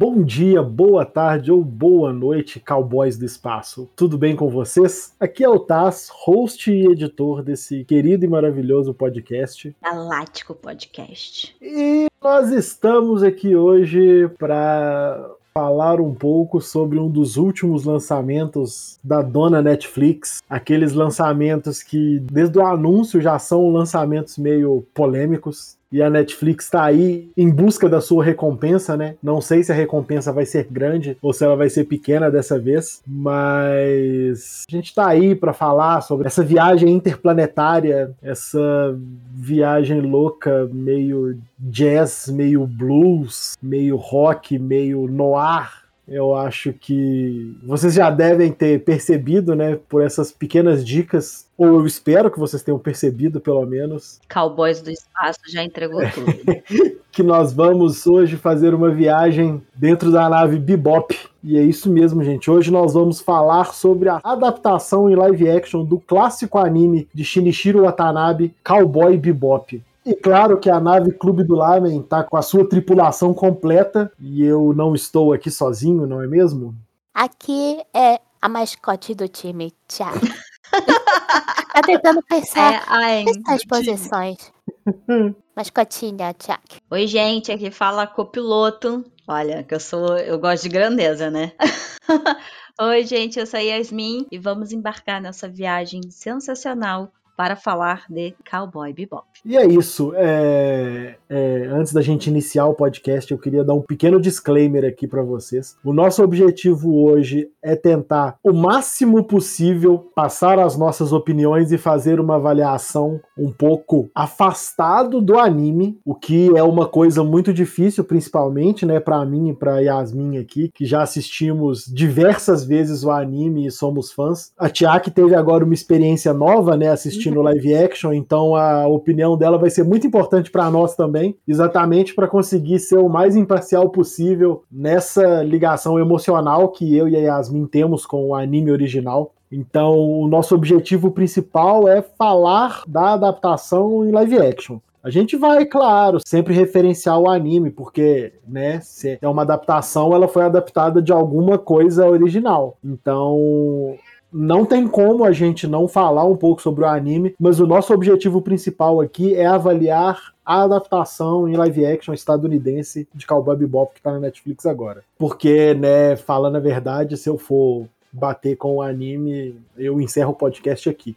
[0.00, 3.86] Bom dia, boa tarde ou boa noite, cowboys do espaço.
[3.94, 5.14] Tudo bem com vocês?
[5.20, 9.76] Aqui é o Taz, host e editor desse querido e maravilhoso podcast.
[9.82, 11.54] Galáctico Podcast.
[11.60, 19.20] E nós estamos aqui hoje para falar um pouco sobre um dos últimos lançamentos da
[19.20, 25.78] dona Netflix, aqueles lançamentos que desde o anúncio já são lançamentos meio polêmicos.
[25.92, 29.16] E a Netflix está aí em busca da sua recompensa, né?
[29.22, 32.58] Não sei se a recompensa vai ser grande ou se ela vai ser pequena dessa
[32.58, 38.96] vez, mas a gente está aí para falar sobre essa viagem interplanetária, essa
[39.34, 45.79] viagem louca, meio jazz, meio blues, meio rock, meio noir
[46.10, 51.86] eu acho que vocês já devem ter percebido, né, por essas pequenas dicas, ou eu
[51.86, 54.20] espero que vocês tenham percebido, pelo menos.
[54.28, 56.92] Cowboys do Espaço já entregou tudo.
[57.12, 61.16] que nós vamos hoje fazer uma viagem dentro da nave Bebop.
[61.44, 62.50] E é isso mesmo, gente.
[62.50, 67.82] Hoje nós vamos falar sobre a adaptação em live action do clássico anime de Shinichiro
[67.82, 69.80] Watanabe, Cowboy Bebop.
[70.04, 74.42] E claro que a nave Clube do Lamen está com a sua tripulação completa e
[74.42, 76.74] eu não estou aqui sozinho, não é mesmo?
[77.12, 80.20] Aqui é a mascote do time, Thiago.
[81.74, 84.50] tá tentando pensar é, as posições.
[85.54, 86.62] Mascotinha, Thiago.
[86.90, 89.04] Oi, gente, aqui fala copiloto.
[89.28, 91.52] Olha, que eu sou, eu gosto de grandeza, né?
[92.80, 98.34] Oi, gente, eu sou a Yasmin e vamos embarcar nessa viagem sensacional para falar de
[98.50, 99.24] Cowboy Bebop.
[99.46, 100.12] E é isso.
[100.14, 105.08] É, é, antes da gente iniciar o podcast, eu queria dar um pequeno disclaimer aqui
[105.08, 105.74] para vocês.
[105.82, 112.20] O nosso objetivo hoje é tentar o máximo possível passar as nossas opiniões e fazer
[112.20, 118.84] uma avaliação um pouco afastado do anime, o que é uma coisa muito difícil, principalmente,
[118.84, 123.70] né, para mim e para Yasmin aqui, que já assistimos diversas vezes o anime e
[123.70, 124.52] somos fãs.
[124.58, 129.36] A Tiaki teve agora uma experiência nova, né, assistindo no live action, então a opinião
[129.36, 133.88] dela vai ser muito importante para nós também, exatamente para conseguir ser o mais imparcial
[133.90, 139.34] possível nessa ligação emocional que eu e a Yasmin temos com o anime original.
[139.52, 144.78] Então, o nosso objetivo principal é falar da adaptação em live action.
[145.02, 150.28] A gente vai, claro, sempre referenciar o anime, porque, né, se é uma adaptação, ela
[150.28, 152.76] foi adaptada de alguma coisa original.
[152.84, 153.96] Então,
[154.32, 157.92] não tem como a gente não falar um pouco sobre o anime, mas o nosso
[157.92, 164.02] objetivo principal aqui é avaliar a adaptação em live action estadunidense de Cowboy Bebop que
[164.02, 165.02] tá na Netflix agora.
[165.18, 170.36] Porque, né, falando a verdade, se eu for bater com o anime, eu encerro o
[170.36, 171.16] podcast aqui.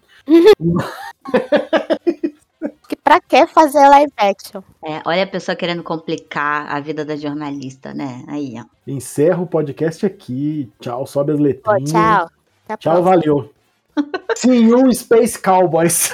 [3.04, 4.62] pra que fazer live action?
[4.84, 8.24] É, olha a pessoa querendo complicar a vida da jornalista, né?
[8.28, 8.66] Aí, ó.
[8.88, 10.72] Encerro o podcast aqui.
[10.80, 11.90] Tchau, sobe as letrinhas.
[11.90, 12.43] Oh, tchau.
[12.68, 13.54] Até Tchau, valeu.
[14.36, 16.12] See you, Space Cowboys.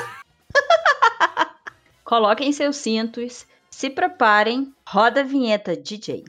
[2.04, 6.26] Coloquem seus cintos, se preparem, roda a vinheta, DJ.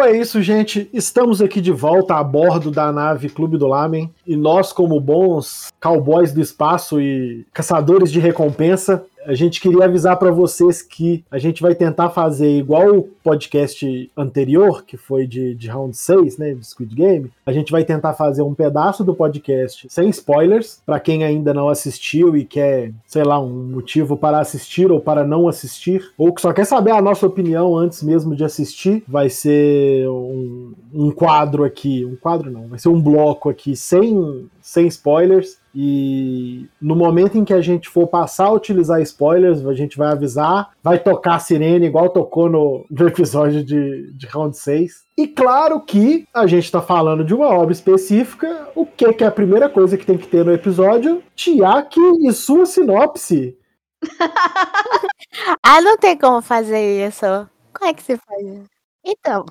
[0.00, 0.88] Então é isso, gente.
[0.94, 4.10] Estamos aqui de volta a bordo da nave Clube do Lamen.
[4.26, 10.16] E nós, como bons cowboys do espaço e caçadores de recompensa, a gente queria avisar
[10.18, 15.54] para vocês que a gente vai tentar fazer igual o podcast anterior, que foi de,
[15.54, 17.30] de round 6, né, de Squid Game.
[17.44, 21.68] A gente vai tentar fazer um pedaço do podcast sem spoilers, para quem ainda não
[21.68, 26.40] assistiu e quer, sei lá, um motivo para assistir ou para não assistir, ou que
[26.40, 31.64] só quer saber a nossa opinião antes mesmo de assistir, vai ser um, um quadro
[31.64, 37.38] aqui, um quadro não, vai ser um bloco aqui sem, sem spoilers e no momento
[37.38, 41.36] em que a gente for passar a utilizar spoilers, a gente vai avisar, vai tocar
[41.36, 45.04] a sirene igual tocou no, no episódio de, de Round 6.
[45.16, 49.26] E claro que a gente está falando de uma obra específica, o que, que é
[49.26, 51.22] a primeira coisa que tem que ter no episódio?
[51.36, 53.56] Tiaki e sua sinopse.
[55.62, 57.26] ah, não tem como fazer isso.
[57.72, 58.64] Como é que se faz?
[59.04, 59.44] Então,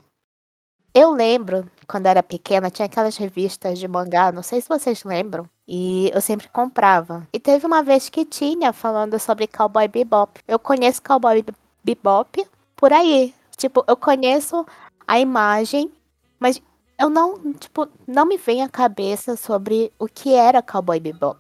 [1.00, 5.50] eu lembro, quando era pequena, tinha aquelas revistas de mangá, não sei se vocês lembram,
[5.68, 7.28] e eu sempre comprava.
[7.32, 10.42] E teve uma vez que tinha falando sobre Cowboy Bebop.
[10.48, 11.46] Eu conheço Cowboy
[11.84, 13.34] Bebop por aí.
[13.56, 14.66] Tipo, eu conheço
[15.08, 15.92] a imagem,
[16.40, 16.62] mas
[17.00, 21.40] eu não, tipo, não me vem à cabeça sobre o que era Cowboy Bebop.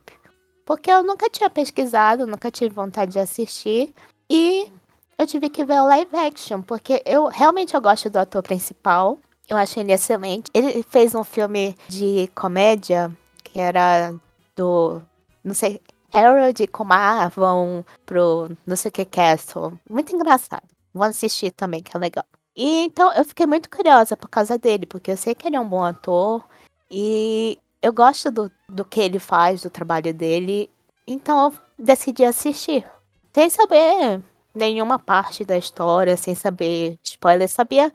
[0.65, 3.93] Porque eu nunca tinha pesquisado, nunca tive vontade de assistir.
[4.29, 4.71] E
[5.17, 9.17] eu tive que ver o live action, porque eu realmente eu gosto do ator principal.
[9.49, 10.51] Eu achei ele excelente.
[10.53, 13.11] Ele fez um filme de comédia
[13.43, 14.13] que era
[14.55, 15.01] do.
[15.43, 15.81] Não sei.
[16.13, 19.73] Harold e Kumar vão pro não sei o que Castle.
[19.89, 20.67] Muito engraçado.
[20.93, 22.25] Vou assistir também, que é legal.
[22.55, 25.59] E então eu fiquei muito curiosa por causa dele, porque eu sei que ele é
[25.59, 26.43] um bom ator.
[26.89, 30.69] E eu gosto do, do que ele faz, do trabalho dele.
[31.07, 32.85] Então eu decidi assistir.
[33.33, 34.21] Sem saber
[34.53, 37.91] nenhuma parte da história, sem saber spoiler, sabia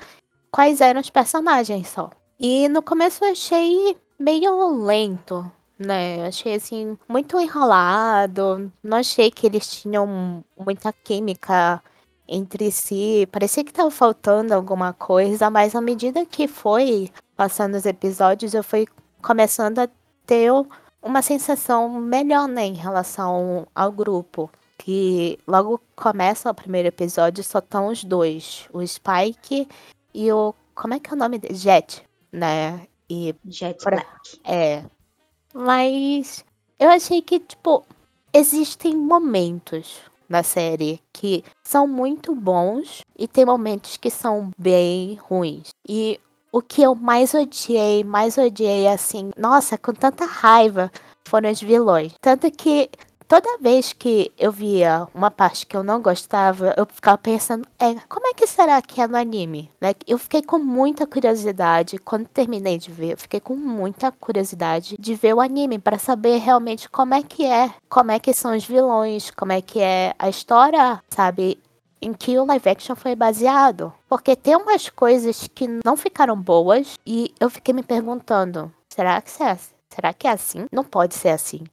[0.54, 2.10] quais eram os personagens só.
[2.38, 6.20] E no começo eu achei meio lento, né?
[6.20, 8.72] Eu achei assim, muito enrolado.
[8.80, 11.82] Não achei que eles tinham muita química
[12.28, 13.28] entre si.
[13.32, 18.62] Parecia que tava faltando alguma coisa, mas à medida que foi passando os episódios, eu
[18.62, 18.86] fui
[19.20, 19.88] começando a
[20.24, 20.52] ter
[21.02, 24.48] uma sensação melhor, né, em relação ao grupo.
[24.78, 29.66] Que logo começa o primeiro episódio, só estão os dois, o Spike
[30.14, 30.54] e o.
[30.74, 31.54] Como é que é o nome dele?
[31.54, 32.02] Jet,
[32.32, 32.86] né?
[33.08, 34.40] E Jet pra, Black.
[34.44, 34.84] É.
[35.52, 36.44] Mas
[36.78, 37.84] eu achei que, tipo,
[38.32, 45.68] existem momentos na série que são muito bons e tem momentos que são bem ruins.
[45.88, 46.20] E
[46.50, 50.90] o que eu mais odiei, mais odiei assim, nossa, com tanta raiva,
[51.26, 52.14] foram os vilões.
[52.20, 52.90] Tanto que
[53.28, 57.94] toda vez que eu via uma parte que eu não gostava, eu ficava pensando, é,
[58.08, 59.70] como é que será que é no anime?
[59.80, 59.94] Né?
[60.06, 65.14] Eu fiquei com muita curiosidade, quando terminei de ver, eu fiquei com muita curiosidade de
[65.14, 68.64] ver o anime para saber realmente como é que é, como é que são os
[68.64, 71.58] vilões, como é que é a história, sabe?
[72.02, 73.90] em que o live action foi baseado.
[74.08, 79.42] Porque tem umas coisas que não ficaram boas e eu fiquei me perguntando: será que
[79.42, 80.66] é, será que é assim?
[80.70, 81.64] Não pode ser assim.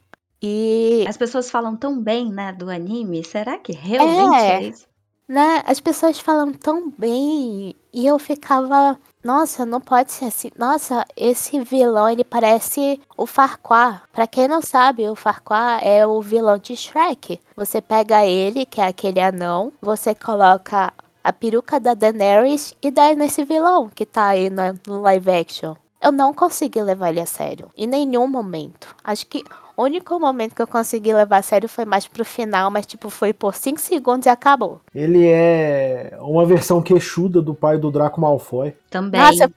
[0.41, 3.23] E as pessoas falam tão bem, né, do anime.
[3.23, 4.87] Será que realmente é, é isso?
[5.27, 5.63] Né?
[5.65, 10.49] As pessoas falam tão bem e eu ficava, nossa, não pode ser assim.
[10.57, 14.01] Nossa, esse vilão ele parece o Farquaad.
[14.11, 17.39] Para quem não sabe, o Farquaad é o vilão de Shrek.
[17.55, 20.91] Você pega ele, que é aquele anão, você coloca
[21.23, 25.75] a peruca da Daenerys e dá nesse vilão que tá aí no live action.
[26.01, 27.69] Eu não consegui levar ele a sério.
[27.77, 28.95] Em nenhum momento.
[29.03, 29.43] Acho que
[29.75, 33.09] o único momento que eu consegui levar a sério foi mais pro final, mas tipo,
[33.09, 34.81] foi por 5 segundos e acabou.
[34.93, 38.73] Ele é uma versão queixuda do pai do Draco Malfoy.
[38.89, 39.19] Também.
[39.19, 39.51] Nossa,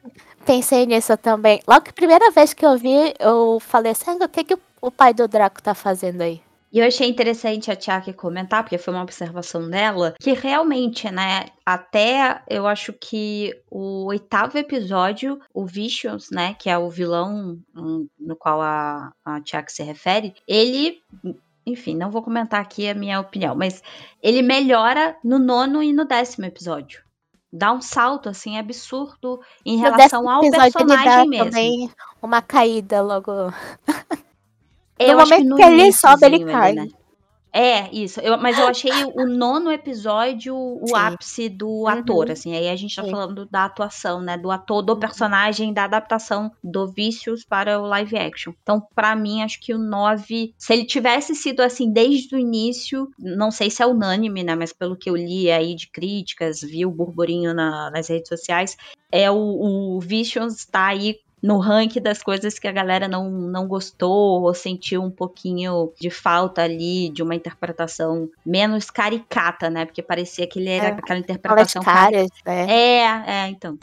[0.44, 1.60] pensei nisso também.
[1.66, 4.90] Logo que a primeira vez que eu vi, eu falei assim, o que, que o
[4.90, 6.40] pai do Draco tá fazendo aí?
[6.74, 11.46] E eu achei interessante a Tiaki comentar, porque foi uma observação dela, que realmente, né,
[11.64, 18.08] até eu acho que o oitavo episódio, o Vicious, né, que é o vilão um,
[18.18, 21.00] no qual a, a Tiaki se refere, ele
[21.64, 23.80] enfim, não vou comentar aqui a minha opinião, mas
[24.20, 27.04] ele melhora no nono e no décimo episódio.
[27.52, 31.44] Dá um salto, assim, absurdo em relação ao personagem mesmo.
[31.44, 31.90] também
[32.20, 33.32] uma caída logo.
[34.98, 36.72] Eu no momento que, que ele sobe, ele cai.
[36.74, 36.88] né?
[37.56, 38.18] É, isso.
[38.18, 40.96] Eu, mas eu achei o nono episódio o Sim.
[40.96, 41.86] ápice do uhum.
[41.86, 42.52] ator, assim.
[42.52, 43.12] Aí a gente tá Sim.
[43.12, 44.36] falando da atuação, né?
[44.36, 44.98] Do ator, do uhum.
[44.98, 48.52] personagem, da adaptação do Vícios para o live action.
[48.60, 53.08] Então, para mim, acho que o 9, se ele tivesse sido assim desde o início,
[53.16, 54.56] não sei se é unânime, né?
[54.56, 58.76] Mas pelo que eu li aí de críticas, vi o burburinho na, nas redes sociais,
[59.12, 63.68] é o, o Visions tá aí no ranking das coisas que a galera não, não
[63.68, 69.84] gostou ou sentiu um pouquinho de falta ali de uma interpretação menos caricata, né?
[69.84, 71.82] Porque parecia que ele era é, aquela interpretação.
[71.82, 72.66] Caras, né?
[72.66, 73.76] É, é, então.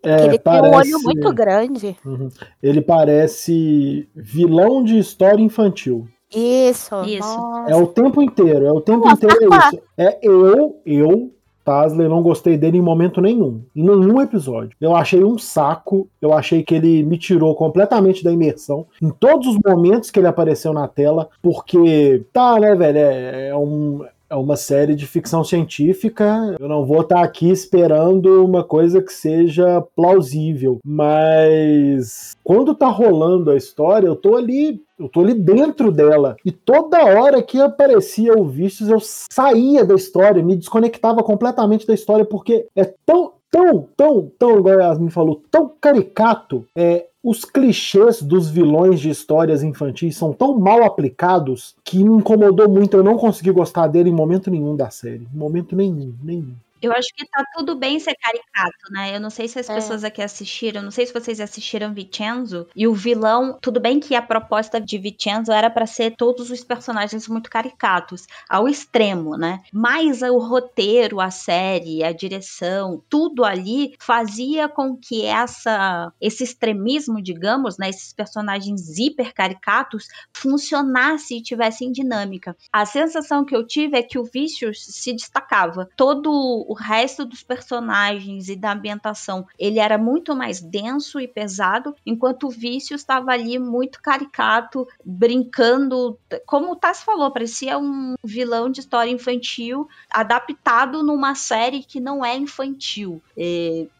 [0.00, 0.62] É, ele parece...
[0.62, 1.96] tem um olho muito grande.
[2.06, 2.28] Uhum.
[2.62, 6.06] Ele parece vilão de história infantil.
[6.32, 7.64] Isso, isso.
[7.66, 9.82] É o tempo inteiro, é o tempo Nossa, inteiro é isso.
[9.98, 13.62] É eu, eu Tasley, não gostei dele em momento nenhum.
[13.74, 14.76] Em nenhum episódio.
[14.80, 16.08] Eu achei um saco.
[16.20, 18.86] Eu achei que ele me tirou completamente da imersão.
[19.00, 21.28] Em todos os momentos que ele apareceu na tela.
[21.40, 22.98] Porque, tá, né, velho?
[22.98, 26.56] É, é um é uma série de ficção científica.
[26.58, 32.88] Eu não vou estar tá aqui esperando uma coisa que seja plausível, mas quando tá
[32.88, 36.34] rolando a história, eu tô ali, eu tô ali dentro dela.
[36.46, 41.92] E toda hora que aparecia o Vistos, eu saía da história, me desconectava completamente da
[41.92, 46.66] história porque é tão tão, tão, tão, igual a Yasmin falou, tão caricato.
[46.74, 52.68] É, os clichês dos vilões de histórias infantis são tão mal aplicados que me incomodou
[52.68, 52.96] muito.
[52.96, 55.26] Eu não consegui gostar dele em momento nenhum da série.
[55.32, 56.54] Momento nenhum, nenhum.
[56.82, 59.14] Eu acho que tá tudo bem ser caricato, né?
[59.14, 59.74] Eu não sei se as É.
[59.74, 64.14] pessoas aqui assistiram, não sei se vocês assistiram Vincenzo e o vilão, tudo bem que
[64.16, 69.62] a proposta de Vincenzo era pra ser todos os personagens muito caricatos, ao extremo, né?
[69.72, 77.22] Mas o roteiro, a série, a direção, tudo ali fazia com que essa esse extremismo,
[77.22, 82.56] digamos, né, esses personagens hiper caricatos funcionasse e tivessem dinâmica.
[82.72, 85.88] A sensação que eu tive é que o Vicious se destacava.
[85.96, 91.94] Todo o resto dos personagens e da ambientação, ele era muito mais denso e pesado,
[92.06, 98.70] enquanto o Vicious estava ali muito caricato, brincando, como o Tassi falou, parecia um vilão
[98.70, 103.22] de história infantil adaptado numa série que não é infantil.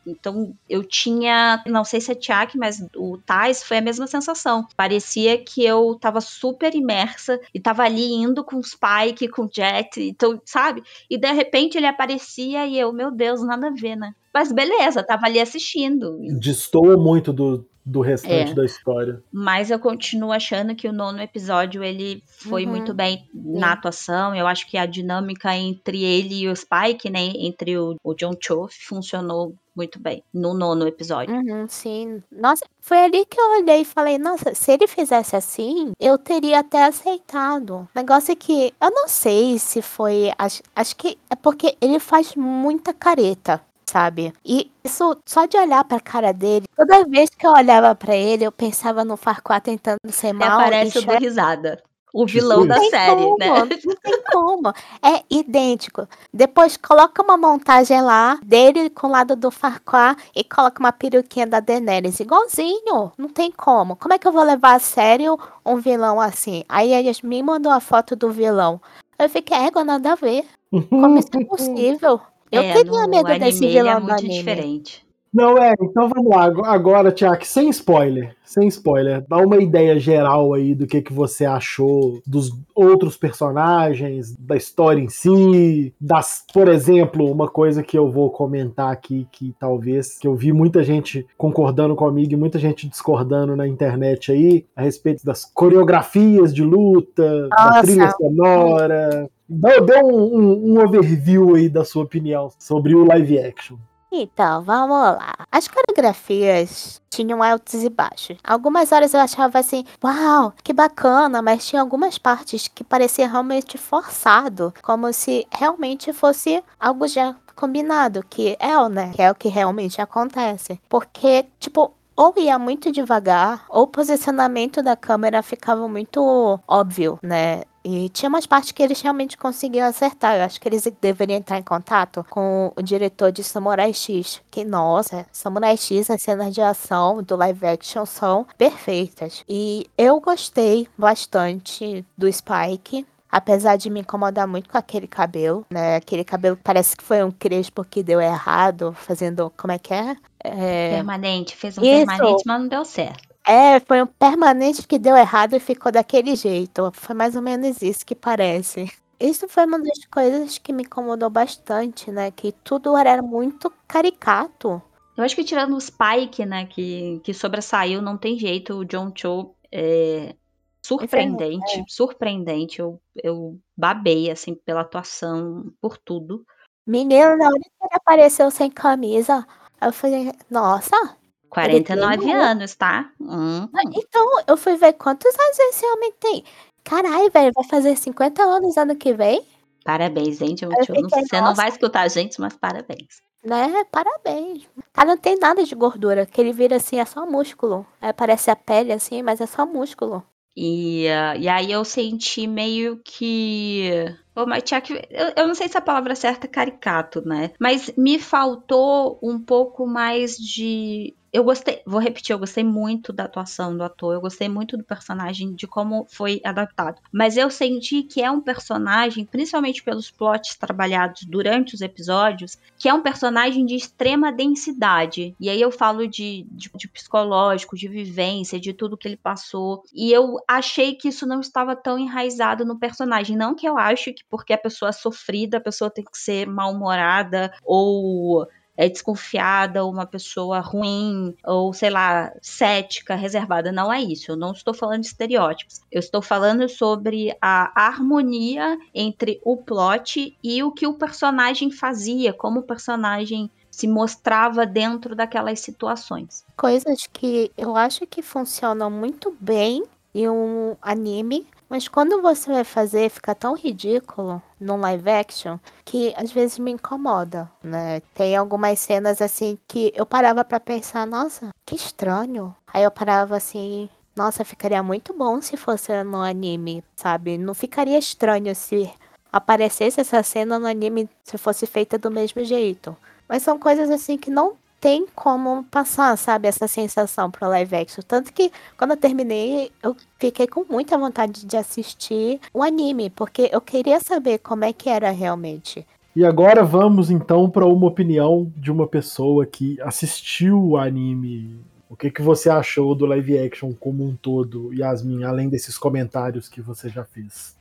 [0.07, 4.67] Então eu tinha, não sei se é Tiak, mas o Tais foi a mesma sensação.
[4.77, 9.51] Parecia que eu tava super imersa e tava ali indo com o Spike, com o
[9.53, 10.83] Jet, então, sabe?
[11.09, 14.13] E de repente ele aparecia e eu, meu Deus, nada a ver, né?
[14.33, 16.17] Mas beleza, tava ali assistindo.
[16.41, 18.55] Destoa muito do, do restante É.
[18.55, 19.23] da história.
[19.31, 22.71] Mas eu continuo achando que o nono episódio ele foi Uhum.
[22.71, 24.35] muito bem na atuação.
[24.35, 28.33] Eu acho que a dinâmica entre ele e o Spike, né, entre o, o John
[28.41, 31.35] Cho, funcionou muito bem no nono episódio.
[31.35, 32.23] Uhum, sim.
[32.31, 36.61] Nossa, foi ali que eu olhei e falei, nossa, se ele fizesse assim, eu teria
[36.61, 37.89] até aceitado.
[37.95, 40.33] O negócio é que eu não sei se foi.
[40.39, 43.61] Acho, acho que é porque ele faz muita careta.
[43.91, 44.33] Sabe?
[44.43, 48.43] E isso, só de olhar pra cara dele, toda vez que eu olhava pra ele,
[48.43, 50.61] eu pensava no Farquaad tentando ser Até mal.
[50.61, 51.83] aparece e do risada.
[52.13, 52.81] O Tipo vilão da isso.
[52.83, 53.49] tem série, como, né?
[53.49, 54.69] Não tem como.
[55.03, 56.07] É idêntico.
[56.33, 61.47] Depois coloca uma montagem lá dele com o lado do Farquaad e coloca uma peruquinha
[61.47, 62.21] da Daenerys.
[62.21, 63.13] Igualzinho.
[63.17, 63.97] Não tem como.
[63.97, 66.65] Como é que eu vou levar a sério um vilão assim?
[66.69, 68.81] Aí a Yasmin mandou a foto do vilão.
[69.19, 70.45] Eu fiquei, égua, nada a ver.
[70.91, 72.21] Como isso é possível?
[72.51, 74.35] Eu É, teria medo desse ele vilão é do muito anime.
[74.35, 75.07] diferente.
[75.33, 76.45] Não, é, então vamos lá.
[76.45, 78.37] Ag- Agora, Tiak, sem spoiler.
[78.45, 79.25] Sem spoiler.
[79.27, 85.01] Dá uma ideia geral aí do que, que você achou dos outros personagens, da história
[85.01, 90.29] em si, das, por exemplo, uma coisa que eu vou comentar aqui, que talvez, que
[90.29, 95.25] eu vi muita gente concordando comigo e muita gente discordando na internet aí, a respeito
[95.25, 97.83] das coreografias de luta, da Nossa.
[97.85, 99.31] trilha sonora.
[99.49, 103.77] Dê dê um, um- um overview aí da sua opinião sobre o live action.
[104.13, 105.33] Então, vamos lá.
[105.51, 108.37] As coreografias tinham altos e baixos.
[108.45, 113.79] Algumas horas eu achava assim, uau, que bacana, mas tinha algumas partes que parecia realmente
[113.79, 119.13] forçado, como se realmente fosse algo já combinado, que é, né?
[119.15, 120.79] Que é o que realmente acontece.
[120.89, 127.63] Porque, tipo, ou ia muito devagar, ou o posicionamento da câmera ficava muito óbvio, né?
[127.85, 130.37] E tinha umas partes que eles realmente conseguiam acertar.
[130.37, 134.41] Eu acho que eles deveriam entrar em contato com o diretor de Samurai X.
[134.51, 139.45] Que, nossa, Samurai X, as cenas de ação do live action são perfeitas.
[139.49, 143.07] E eu gostei bastante do Spike.
[143.31, 145.97] Apesar de me incomodar muito com aquele cabelo, né?
[145.97, 149.51] Aquele cabelo que parece que foi um crespo que deu errado, fazendo.
[149.57, 150.15] Como é que é?
[150.45, 152.07] É, Permanente, fez um Isso.
[152.07, 153.32] permanente, mas não deu certo.
[153.47, 156.91] É, foi um permanente que deu errado e ficou daquele jeito.
[156.95, 158.91] Foi mais ou menos isso que parece.
[159.19, 162.31] Isso foi uma das coisas que me incomodou bastante, né?
[162.31, 164.83] Que tudo era muito caricato.
[165.17, 168.75] Eu acho que tirando o Spike, né, que, que sobressaiu, não tem jeito.
[168.75, 170.35] O John Cho é
[170.83, 172.81] surpreendente, surpreendente.
[172.81, 176.45] Eu, eu babei, assim, pela atuação, por tudo.
[176.87, 179.47] Menino, na hora que ele apareceu sem camisa,
[179.81, 181.17] eu falei, nossa.
[181.53, 182.43] 49 treinou.
[182.43, 183.11] anos, tá?
[183.21, 183.69] Hum.
[183.95, 186.45] Então, eu fui ver quantos anos esse homem tem.
[186.85, 189.45] Caralho, velho, vai fazer 50 anos ano que vem?
[189.85, 190.69] Parabéns, Eu.
[190.69, 193.21] Não- fiquei, Você não vai escutar a gente, mas parabéns.
[193.45, 193.85] Né?
[193.91, 194.69] Parabéns.
[194.93, 196.25] Cara, não tem nada de gordura.
[196.25, 197.85] Que ele vira assim, é só músculo.
[198.01, 200.23] É, parece a pele assim, mas é só músculo.
[200.57, 203.91] E, ah, e aí eu senti meio que.
[204.37, 207.51] Ô, mas tinha que- eu, eu não sei se a palavra certa é caricato, né?
[207.59, 211.17] Mas me faltou um pouco mais de.
[211.33, 214.85] Eu gostei, vou repetir, eu gostei muito da atuação do ator, eu gostei muito do
[214.85, 217.01] personagem, de como foi adaptado.
[217.11, 222.87] Mas eu senti que é um personagem, principalmente pelos plots trabalhados durante os episódios, que
[222.87, 225.35] é um personagem de extrema densidade.
[225.41, 229.85] E aí eu falo de, de, de psicológico, de vivência, de tudo que ele passou.
[229.95, 233.39] E eu achei que isso não estava tão enraizado no personagem.
[233.39, 236.47] Não que eu acho que porque a pessoa é sofrida, a pessoa tem que ser
[236.47, 243.71] mal-humorada ou é desconfiada, uma pessoa ruim, ou sei lá, cética, reservada.
[243.71, 244.33] Não é isso.
[244.33, 245.81] Eu não estou falando de estereótipos.
[245.91, 252.33] Eu estou falando sobre a harmonia entre o plot e o que o personagem fazia,
[252.33, 256.45] como o personagem se mostrava dentro daquelas situações.
[256.57, 259.83] Coisas que eu acho que funcionam muito bem
[260.15, 266.13] em um anime, mas quando você vai fazer fica tão ridículo no live action que
[266.19, 268.01] às vezes me incomoda, né?
[268.15, 272.55] Tem algumas cenas assim que eu parava para pensar, nossa, que estranho.
[272.67, 277.39] Aí eu parava assim, nossa, ficaria muito bom se fosse no anime, sabe?
[277.39, 278.93] Não ficaria estranho se
[279.33, 282.95] aparecesse essa cena no anime se fosse feita do mesmo jeito.
[283.27, 288.03] Mas são coisas assim que não tem como passar, sabe, essa sensação pro live action.
[288.03, 293.49] Tanto que quando eu terminei, eu fiquei com muita vontade de assistir o anime, porque
[293.53, 295.87] eu queria saber como é que era realmente.
[296.17, 301.61] E agora vamos então para uma opinião de uma pessoa que assistiu o anime.
[301.89, 306.49] O que, que você achou do live action como um todo, Yasmin, além desses comentários
[306.49, 307.57] que você já fez?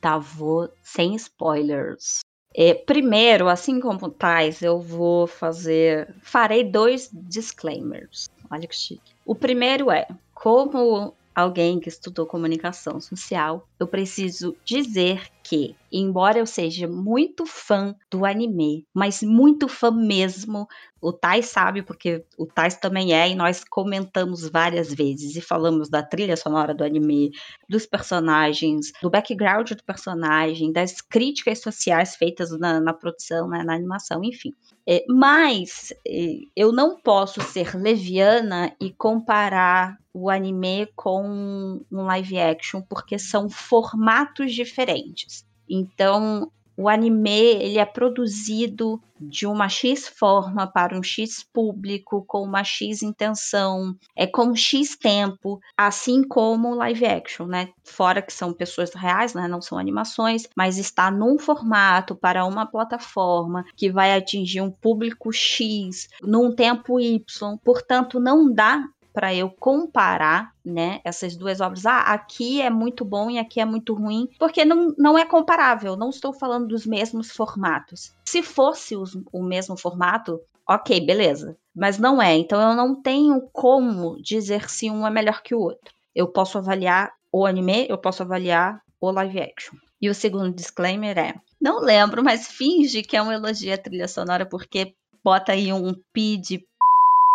[0.00, 2.20] Tá, vou sem spoilers.
[2.54, 6.14] É, primeiro, assim como tais, eu vou fazer.
[6.22, 8.28] Farei dois disclaimers.
[8.50, 9.12] Olha que chique.
[9.24, 16.46] O primeiro é: como alguém que estudou comunicação social, eu preciso dizer que, embora eu
[16.46, 20.68] seja muito fã do anime, mas muito fã mesmo,
[21.02, 25.90] o Tais sabe, porque o Tais também é, e nós comentamos várias vezes e falamos
[25.90, 27.32] da trilha sonora do anime,
[27.68, 33.74] dos personagens, do background do personagem, das críticas sociais feitas na, na produção, né, na
[33.74, 34.54] animação, enfim.
[34.86, 42.38] É, mas é, eu não posso ser leviana e comparar o anime com um live
[42.38, 45.44] action, porque são formatos diferentes.
[45.68, 46.50] Então,
[46.82, 52.64] o anime ele é produzido de uma X forma para um X público, com uma
[52.64, 57.68] X intenção, é com X tempo, assim como live action, né?
[57.84, 59.46] Fora que são pessoas reais, né?
[59.46, 65.32] Não são animações, mas está num formato para uma plataforma que vai atingir um público
[65.32, 67.56] X num tempo Y.
[67.64, 71.86] Portanto, não dá para eu comparar, né, essas duas obras.
[71.86, 75.96] Ah, aqui é muito bom e aqui é muito ruim, porque não, não é comparável.
[75.96, 78.14] Não estou falando dos mesmos formatos.
[78.24, 81.56] Se fosse os, o mesmo formato, ok, beleza.
[81.74, 82.36] Mas não é.
[82.36, 85.94] Então eu não tenho como dizer se um é melhor que o outro.
[86.14, 89.76] Eu posso avaliar o anime, eu posso avaliar o live action.
[90.00, 94.08] E o segundo disclaimer é: não lembro, mas finge que é um elogio à trilha
[94.08, 96.66] sonora, porque bota aí um pi de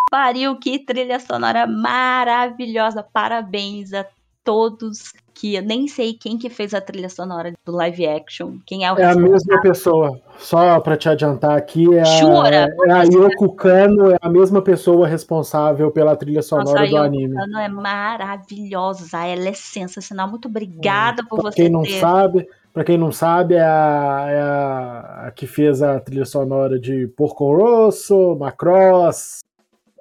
[0.09, 3.03] pariu, que trilha sonora maravilhosa.
[3.03, 4.05] Parabéns a
[4.43, 8.85] todos que eu nem sei quem que fez a trilha sonora do live action, quem
[8.85, 10.19] é o É a mesma pessoa.
[10.39, 14.61] Só para te adiantar aqui, é a, é, é a Yoko Kano, é a mesma
[14.61, 17.37] pessoa responsável pela trilha sonora Nossa, do anime.
[17.37, 20.27] A Yoko Kano é maravilhosa, ela é sensacional.
[20.27, 21.99] Muito obrigada por pra você quem não ter...
[21.99, 26.79] sabe, para quem não sabe, é a, é a, a, que fez a trilha sonora
[26.79, 29.39] de Porco Rosso, Macross,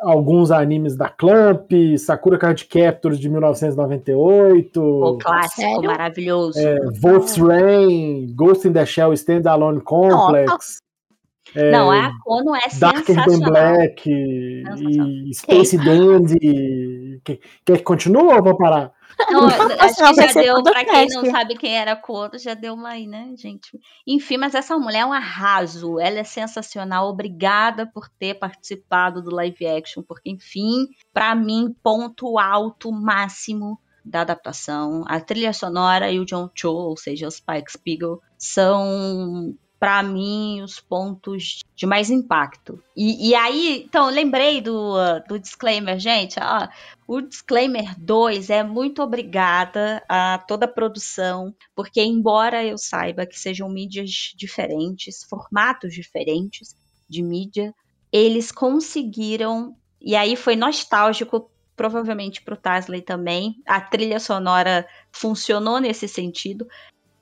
[0.00, 4.82] alguns animes da Clamp, Sakura Card Captors de 1998.
[4.82, 5.84] O clássico Sério?
[5.84, 6.58] maravilhoso.
[6.58, 10.82] É, Volts Rain, Ghost in the Shell Standalone Complex.
[11.54, 17.20] É, não, a Kono é Darker Than Black e Space Dandy.
[17.64, 18.92] Quer que continue ou vou parar?
[19.30, 22.90] Não, acho que já deu, pra quem não sabe quem era Kono, já deu uma
[22.90, 23.78] aí, né, gente?
[24.06, 29.34] Enfim, mas essa mulher é um arraso, ela é sensacional, obrigada por ter participado do
[29.34, 35.02] live action, porque, enfim, para mim, ponto alto máximo da adaptação.
[35.06, 40.62] A trilha sonora e o John Cho, ou seja, o Spike Spiegel, são para mim,
[40.62, 42.82] os pontos de mais impacto.
[42.96, 44.94] E, e aí, então, lembrei do,
[45.28, 46.36] do disclaimer, gente.
[47.06, 53.38] O disclaimer 2 é muito obrigada a toda a produção, porque, embora eu saiba que
[53.38, 56.74] sejam mídias diferentes, formatos diferentes
[57.08, 57.74] de mídia,
[58.10, 59.76] eles conseguiram.
[60.00, 63.56] E aí foi nostálgico provavelmente para o Tasley também.
[63.66, 66.66] A trilha sonora funcionou nesse sentido,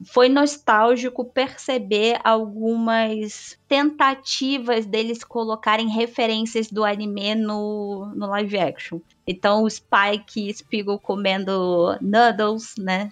[0.03, 9.01] foi nostálgico perceber algumas tentativas deles colocarem referências do anime no, no live action.
[9.27, 13.11] Então, o Spike Spiegel comendo noodles, né?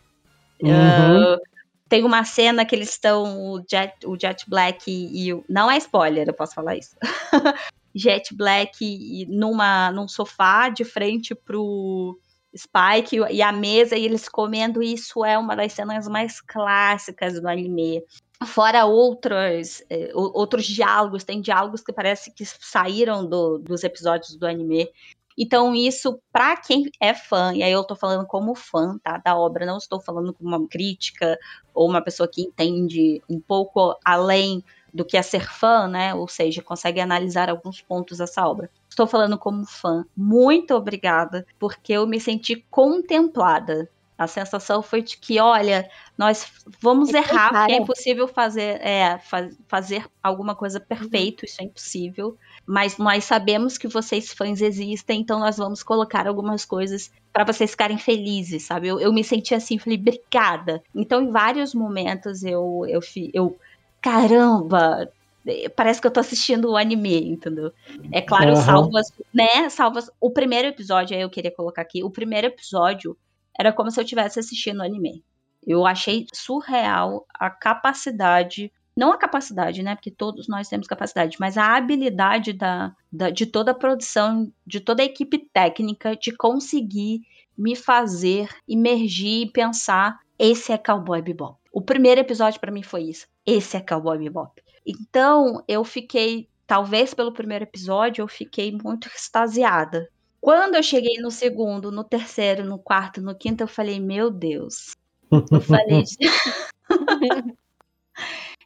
[0.60, 1.34] Uhum.
[1.34, 1.40] Uh,
[1.88, 5.44] tem uma cena que eles estão, o Jet, o Jet Black e, e o.
[5.48, 6.96] Não é spoiler, eu posso falar isso.
[7.94, 12.18] Jet Black e numa, num sofá de frente pro
[12.56, 17.48] Spike e a mesa e eles comendo, isso é uma das cenas mais clássicas do
[17.48, 18.02] anime.
[18.46, 24.46] Fora outros, eh, outros diálogos, tem diálogos que parece que saíram do, dos episódios do
[24.46, 24.88] anime.
[25.36, 29.36] Então, isso, para quem é fã, e aí eu tô falando como fã, tá, da
[29.36, 31.38] obra, não estou falando como uma crítica
[31.72, 34.62] ou uma pessoa que entende um pouco além
[34.92, 36.14] do que é ser fã, né?
[36.14, 38.70] Ou seja, consegue analisar alguns pontos dessa obra.
[38.92, 40.04] Estou falando como fã.
[40.14, 43.88] Muito obrigada, porque eu me senti contemplada.
[44.18, 46.46] A sensação foi de que, olha, nós
[46.78, 50.84] vamos é errar, porque é impossível fazer, é, faz, fazer alguma coisa uhum.
[50.84, 52.36] perfeito, isso é impossível.
[52.66, 57.70] Mas nós sabemos que vocês fãs existem, então nós vamos colocar algumas coisas para vocês
[57.70, 58.88] ficarem felizes, sabe?
[58.88, 60.82] Eu, eu me senti assim, falei, obrigada.
[60.94, 63.00] Então, em vários momentos eu, eu,
[63.32, 63.58] eu
[64.02, 65.08] caramba,
[65.74, 67.72] parece que eu tô assistindo o anime, entendeu?
[68.10, 68.56] É claro, uhum.
[68.56, 69.68] salvas, né?
[69.68, 70.10] Salvas.
[70.20, 73.16] O primeiro episódio, aí eu queria colocar aqui, o primeiro episódio
[73.58, 75.24] era como se eu estivesse assistindo o anime.
[75.64, 79.94] Eu achei surreal a capacidade, não a capacidade, né?
[79.94, 84.80] Porque todos nós temos capacidade, mas a habilidade da, da de toda a produção, de
[84.80, 87.22] toda a equipe técnica de conseguir
[87.56, 91.56] me fazer imergir e pensar: esse é Cowboy Bebop.
[91.72, 93.26] O primeiro episódio para mim foi isso.
[93.46, 94.60] Esse é Cowboy Bebop.
[94.86, 100.08] Então, eu fiquei, talvez pelo primeiro episódio, eu fiquei muito extasiada.
[100.40, 104.96] Quando eu cheguei no segundo, no terceiro, no quarto, no quinto, eu falei, meu Deus.
[105.30, 106.04] Eu falei.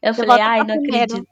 [0.03, 1.27] eu falei, ai, não acredito.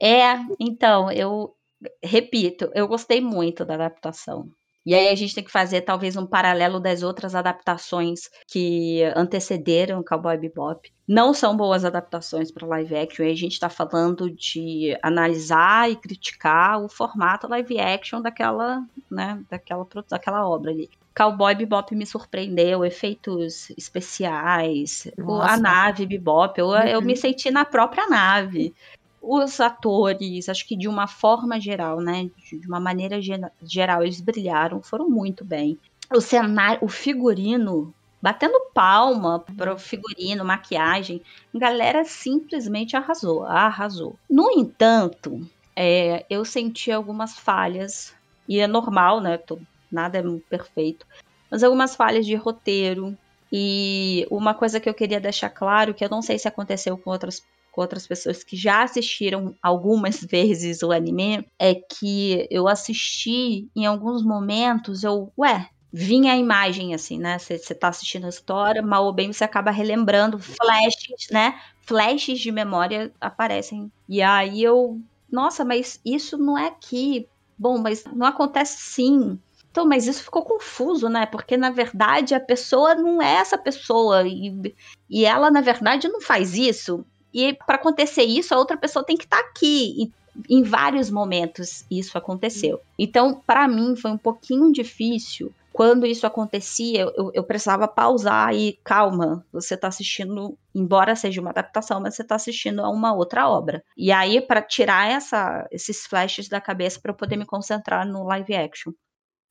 [0.00, 1.54] É, então, eu
[2.02, 4.50] repito, eu gostei muito da adaptação.
[4.84, 10.02] E aí a gente tem que fazer talvez um paralelo das outras adaptações que antecederam
[10.02, 10.90] Cowboy Bebop.
[11.06, 15.96] Não são boas adaptações para live action, e a gente está falando de analisar e
[15.96, 20.88] criticar o formato live action daquela, né, daquela, daquela obra ali.
[21.14, 25.54] Cowboy Bebop me surpreendeu, efeitos especiais, Nossa.
[25.54, 26.78] a nave Bebop, eu, uhum.
[26.78, 28.72] eu me senti na própria nave
[29.20, 33.20] os atores, acho que de uma forma geral, né, de uma maneira
[33.62, 35.78] geral, eles brilharam, foram muito bem.
[36.12, 41.22] O cenário, o figurino, batendo palma para o figurino, maquiagem,
[41.54, 44.16] a galera simplesmente arrasou, arrasou.
[44.28, 48.14] No entanto, é, eu senti algumas falhas,
[48.48, 49.58] e é normal, né, tô,
[49.92, 51.06] nada é perfeito,
[51.50, 53.16] mas algumas falhas de roteiro,
[53.52, 57.10] e uma coisa que eu queria deixar claro, que eu não sei se aconteceu com
[57.10, 63.68] outras com outras pessoas que já assistiram algumas vezes o anime, é que eu assisti
[63.74, 67.38] em alguns momentos, eu, ué, vinha a imagem assim, né?
[67.38, 71.60] Você tá assistindo a história, mal ou bem você acaba relembrando flashes, né?
[71.82, 73.90] Flashes de memória aparecem.
[74.08, 77.28] E aí eu, nossa, mas isso não é aqui.
[77.58, 79.38] Bom, mas não acontece sim.
[79.70, 81.26] Então, mas isso ficou confuso, né?
[81.26, 84.74] Porque na verdade a pessoa não é essa pessoa e,
[85.08, 87.04] e ela na verdade não faz isso.
[87.32, 90.02] E para acontecer isso, a outra pessoa tem que estar tá aqui.
[90.02, 90.12] E
[90.48, 92.80] em vários momentos isso aconteceu.
[92.98, 95.52] Então, para mim, foi um pouquinho difícil.
[95.72, 101.50] Quando isso acontecia, eu, eu precisava pausar e calma, você está assistindo, embora seja uma
[101.50, 103.82] adaptação, mas você está assistindo a uma outra obra.
[103.96, 108.24] E aí, para tirar essa, esses flashes da cabeça para eu poder me concentrar no
[108.24, 108.92] live action.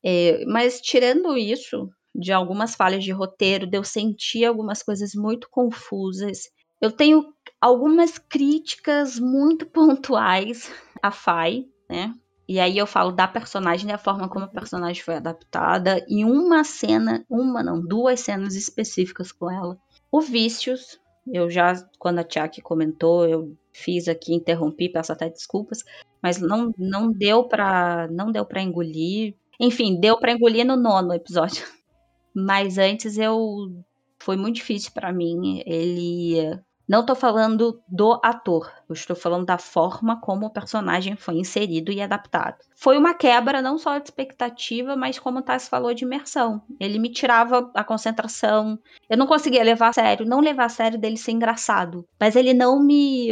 [0.03, 5.47] É, mas tirando isso, de algumas falhas de roteiro, de eu sentir algumas coisas muito
[5.49, 6.49] confusas,
[6.81, 12.13] eu tenho algumas críticas muito pontuais a Fai, né?
[12.47, 16.63] E aí eu falo da personagem, da forma como a personagem foi adaptada, e uma
[16.63, 19.77] cena, uma não, duas cenas específicas com ela.
[20.11, 20.99] O Vícios,
[21.31, 25.83] eu já, quando a Tchak comentou, eu fiz aqui, interrompi, peço até desculpas,
[26.23, 29.35] mas não, não deu para não deu para engolir.
[29.59, 31.63] Enfim, deu para engolir no nono episódio.
[32.33, 33.83] Mas antes eu
[34.17, 35.61] foi muito difícil para mim.
[35.65, 36.57] Ele
[36.89, 41.91] não estou falando do ator, eu estou falando da forma como o personagem foi inserido
[41.91, 42.57] e adaptado.
[42.75, 46.63] Foi uma quebra não só de expectativa, mas como o Tassi falou, de imersão.
[46.79, 48.79] Ele me tirava a concentração.
[49.07, 52.03] Eu não conseguia levar a sério, não levar a sério dele ser engraçado.
[52.19, 53.29] Mas ele não me.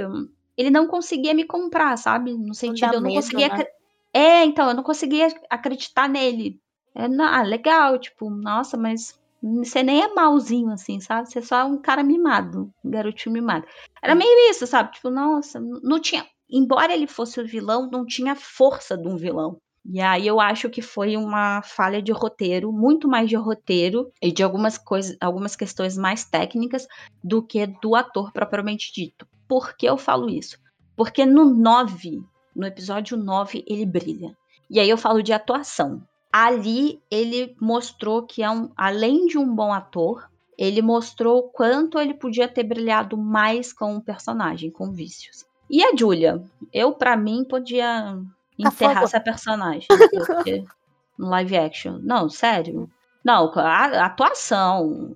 [0.56, 2.34] Ele não conseguia me comprar, sabe?
[2.34, 3.48] No sentido, eu não conseguia.
[3.50, 3.66] Né?
[4.14, 6.62] É, então, eu não conseguia acreditar nele.
[6.94, 11.30] É, ah, legal, tipo, nossa, mas você nem é malzinho, assim, sabe?
[11.30, 13.66] Você é só um cara mimado, um garotinho mimado.
[14.02, 14.94] Era meio isso, sabe?
[14.94, 16.26] Tipo, nossa, não tinha.
[16.50, 19.60] Embora ele fosse o vilão, não tinha força de um vilão.
[19.90, 24.34] E aí eu acho que foi uma falha de roteiro, muito mais de roteiro e
[24.34, 26.86] de algumas coisas, algumas questões mais técnicas
[27.24, 29.26] do que do ator propriamente dito.
[29.48, 30.58] Por que eu falo isso?
[30.94, 32.20] Porque no 9,
[32.54, 34.36] no episódio 9, ele brilha.
[34.70, 36.04] E aí eu falo de atuação.
[36.32, 42.00] Ali ele mostrou que é um, além de um bom ator, ele mostrou o quanto
[42.00, 45.46] ele podia ter brilhado mais com o personagem, com vícios.
[45.70, 46.42] E a Julia?
[46.74, 48.18] Eu, para mim, podia
[48.58, 49.86] enterrar essa personagem.
[49.88, 50.64] porque-
[51.18, 52.00] no live action.
[52.02, 52.90] Não, sério.
[53.24, 55.14] Não, a, a atuação,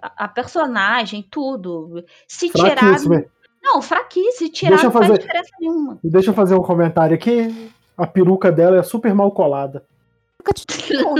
[0.00, 2.04] a, a personagem, tudo.
[2.26, 2.76] Se tirar.
[2.78, 3.24] Fraquíssimo.
[3.62, 5.98] Não, fraquice, tirar Deixa eu não faz fazer- diferença nenhuma.
[6.04, 7.70] Deixa eu fazer um comentário aqui.
[7.96, 9.84] A peruca dela é super mal colada.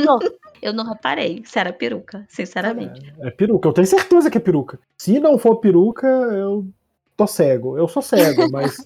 [0.04, 0.18] Não,
[0.62, 3.12] Eu não reparei se era peruca, sinceramente.
[3.20, 4.78] É peruca, eu tenho certeza que é peruca.
[4.96, 6.66] Se não for peruca, eu
[7.16, 7.76] tô cego.
[7.76, 8.76] Eu sou cego, mas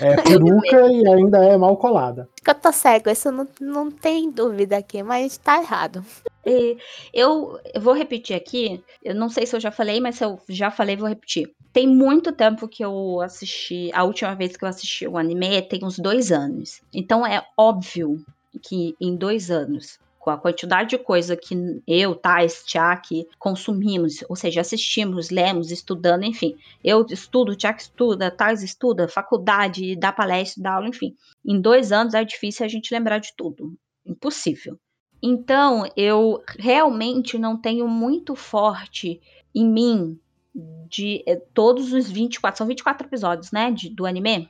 [0.00, 2.28] é peruca e ainda é mal colada.
[2.46, 6.04] eu tô cego, isso não, não tem dúvida aqui, mas tá errado.
[6.44, 6.78] E
[7.12, 8.82] eu, eu vou repetir aqui.
[9.02, 11.52] Eu não sei se eu já falei, mas se eu já falei, vou repetir.
[11.72, 13.90] Tem muito tempo que eu assisti.
[13.92, 16.80] A última vez que eu assisti o anime tem uns dois anos.
[16.92, 18.18] Então é óbvio
[18.58, 21.54] que em dois anos, com a quantidade de coisa que
[21.86, 26.56] eu, Thais, Tiak consumimos, ou seja, assistimos, lemos, estudando, enfim.
[26.84, 31.14] Eu estudo, Tiak estuda, Thais estuda, faculdade, dá palestra, dá aula, enfim.
[31.44, 33.74] Em dois anos é difícil a gente lembrar de tudo.
[34.04, 34.78] Impossível.
[35.22, 39.20] Então, eu realmente não tenho muito forte
[39.54, 40.18] em mim
[40.88, 44.48] de eh, todos os 24, são 24 episódios, né, de- do anime?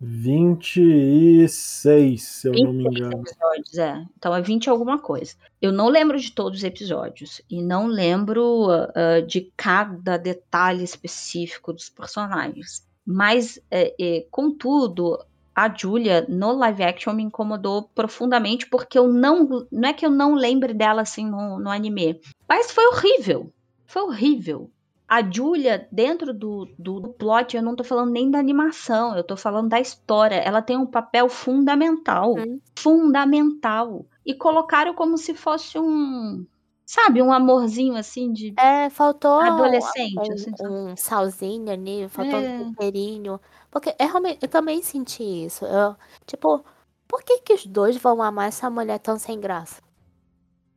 [0.00, 3.24] 26, se eu não me 26 engano.
[3.26, 4.04] episódios, é.
[4.16, 5.34] Então é 20 alguma coisa.
[5.60, 11.72] Eu não lembro de todos os episódios e não lembro ah, de cada detalhe específico
[11.72, 12.86] dos personagens.
[13.04, 15.18] Mas, eh, eh, contudo,
[15.54, 19.66] a Julia no live action me incomodou profundamente porque eu não.
[19.72, 23.52] Não é que eu não lembre dela assim no, no anime, mas foi horrível.
[23.86, 24.70] Foi horrível.
[25.10, 29.24] A Julia, dentro do, do, do plot, eu não tô falando nem da animação, eu
[29.24, 30.34] tô falando da história.
[30.36, 32.34] Ela tem um papel fundamental.
[32.36, 32.60] Hum.
[32.78, 34.04] Fundamental.
[34.24, 36.46] E colocaram como se fosse um.
[36.84, 38.54] Sabe, um amorzinho assim de.
[38.58, 42.48] É, faltou Adolescente, assim, um, um salzinho ali, faltou É.
[42.58, 43.40] um temperinho.
[43.70, 45.64] Porque eu, realmente, eu também senti isso.
[45.64, 46.62] Eu, tipo,
[47.06, 49.80] por que que os dois vão amar essa mulher tão sem graça?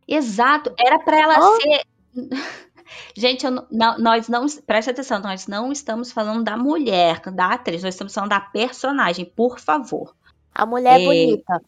[0.07, 1.59] Exato, era pra ela Oh.
[1.61, 1.81] ser.
[3.15, 4.45] Gente, eu não- nós não.
[4.65, 9.25] Preste atenção, nós não estamos falando da mulher, da atriz, nós estamos falando da personagem,
[9.25, 10.15] por favor.
[10.53, 11.61] A mulher é, É, bonita,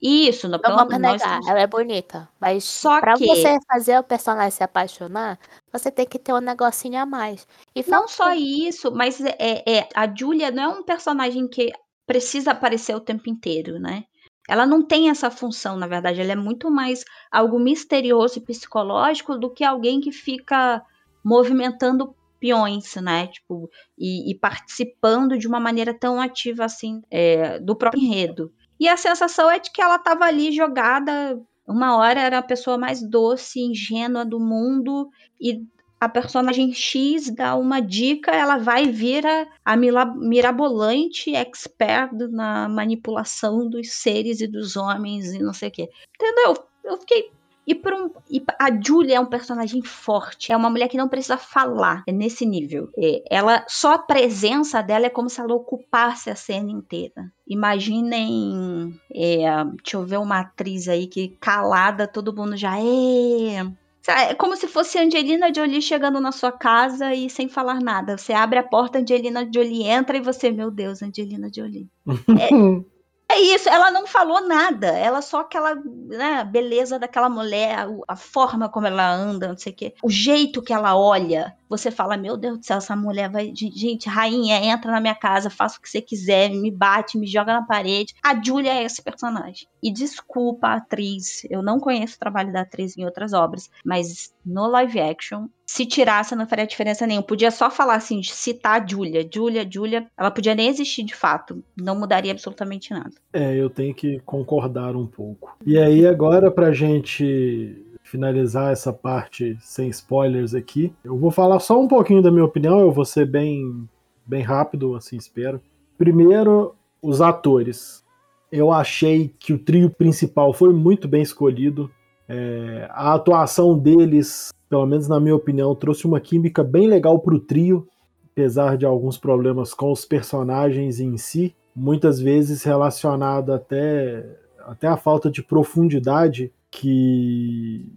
[0.00, 2.28] Isso, não, não vamos nós negar, estamos- ela é bonita.
[2.38, 5.38] Mas Só pra que- você fazer o personagem se apaixonar,
[5.72, 7.46] você tem que ter um negocinho a mais.
[7.74, 8.08] E Não faltou.
[8.08, 9.34] só isso, mas é,
[9.66, 11.72] é- a Julia não é um personagem que
[12.06, 14.04] precisa aparecer o tempo inteiro, né?
[14.48, 16.20] Ela não tem essa função, na verdade.
[16.20, 20.82] Ela é muito mais algo misterioso e psicológico do que alguém que fica
[21.24, 23.26] movimentando peões, né?
[23.26, 28.52] Tipo, e, e participando de uma maneira tão ativa assim é, do próprio enredo.
[28.78, 31.40] E a sensação é de que ela estava ali jogada.
[31.66, 35.64] Uma hora era a pessoa mais doce, ingênua do mundo, e
[36.00, 43.68] a personagem X dá uma dica, ela vai vira a mila- mirabolante expert na manipulação
[43.68, 45.88] dos seres e dos homens e não sei o quê.
[46.14, 46.64] Entendeu?
[46.84, 47.30] Eu fiquei.
[47.66, 50.52] E, por um, e a Julia é um personagem forte.
[50.52, 52.04] É uma mulher que não precisa falar.
[52.06, 52.88] É nesse nível.
[52.96, 57.32] É, ela Só a presença dela é como se ela ocupasse a cena inteira.
[57.44, 59.00] Imaginem.
[59.12, 62.78] é, deixa eu ver uma atriz aí que calada, todo mundo já.
[62.78, 63.66] É,
[64.12, 68.16] é como se fosse Angelina Jolie chegando na sua casa e sem falar nada.
[68.16, 71.88] Você abre a porta, Angelina Jolie entra e você, meu Deus, Angelina Jolie.
[73.28, 74.86] É isso, ela não falou nada.
[74.86, 79.72] Ela só aquela né, beleza daquela mulher, a, a forma como ela anda, não sei
[79.72, 79.94] o quê.
[80.02, 81.54] O jeito que ela olha.
[81.68, 83.52] Você fala, meu Deus do céu, essa mulher vai.
[83.54, 87.52] Gente, rainha, entra na minha casa, faça o que você quiser, me bate, me joga
[87.52, 88.14] na parede.
[88.22, 89.66] A Julia é esse personagem.
[89.82, 94.34] E desculpa a atriz, eu não conheço o trabalho da atriz em outras obras, mas
[94.44, 97.26] no live action, se tirasse, não faria diferença nenhuma.
[97.26, 99.28] Podia só falar assim, citar a Julia.
[99.32, 101.62] Julia, Julia, ela podia nem existir de fato.
[101.76, 103.10] Não mudaria absolutamente nada.
[103.32, 105.56] É, eu tenho que concordar um pouco.
[105.66, 111.80] E aí, agora, pra gente finalizar essa parte sem spoilers aqui, eu vou falar só
[111.80, 113.88] um pouquinho da minha opinião, eu vou ser bem,
[114.26, 115.60] bem rápido, assim espero.
[115.98, 118.04] Primeiro, os atores.
[118.50, 121.90] Eu achei que o trio principal foi muito bem escolhido.
[122.28, 127.40] É, a atuação deles, pelo menos na minha opinião, trouxe uma química bem legal pro
[127.40, 127.86] trio,
[128.32, 134.24] apesar de alguns problemas com os personagens em si muitas vezes relacionado até,
[134.66, 137.90] até a falta de profundidade que,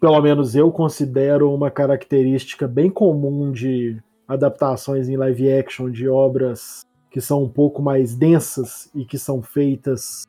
[0.00, 6.82] pelo menos eu considero uma característica bem comum de adaptações em live action de obras
[7.10, 10.24] que são um pouco mais densas e que são feitas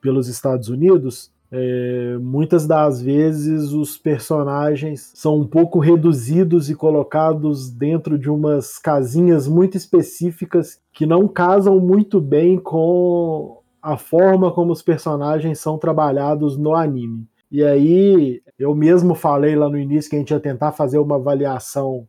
[0.00, 1.30] pelos Estados Unidos.
[1.54, 8.78] É, muitas das vezes os personagens são um pouco reduzidos e colocados dentro de umas
[8.78, 15.76] casinhas muito específicas que não casam muito bem com a forma como os personagens são
[15.76, 17.26] trabalhados no anime.
[17.50, 21.16] E aí, eu mesmo falei lá no início que a gente ia tentar fazer uma
[21.16, 22.06] avaliação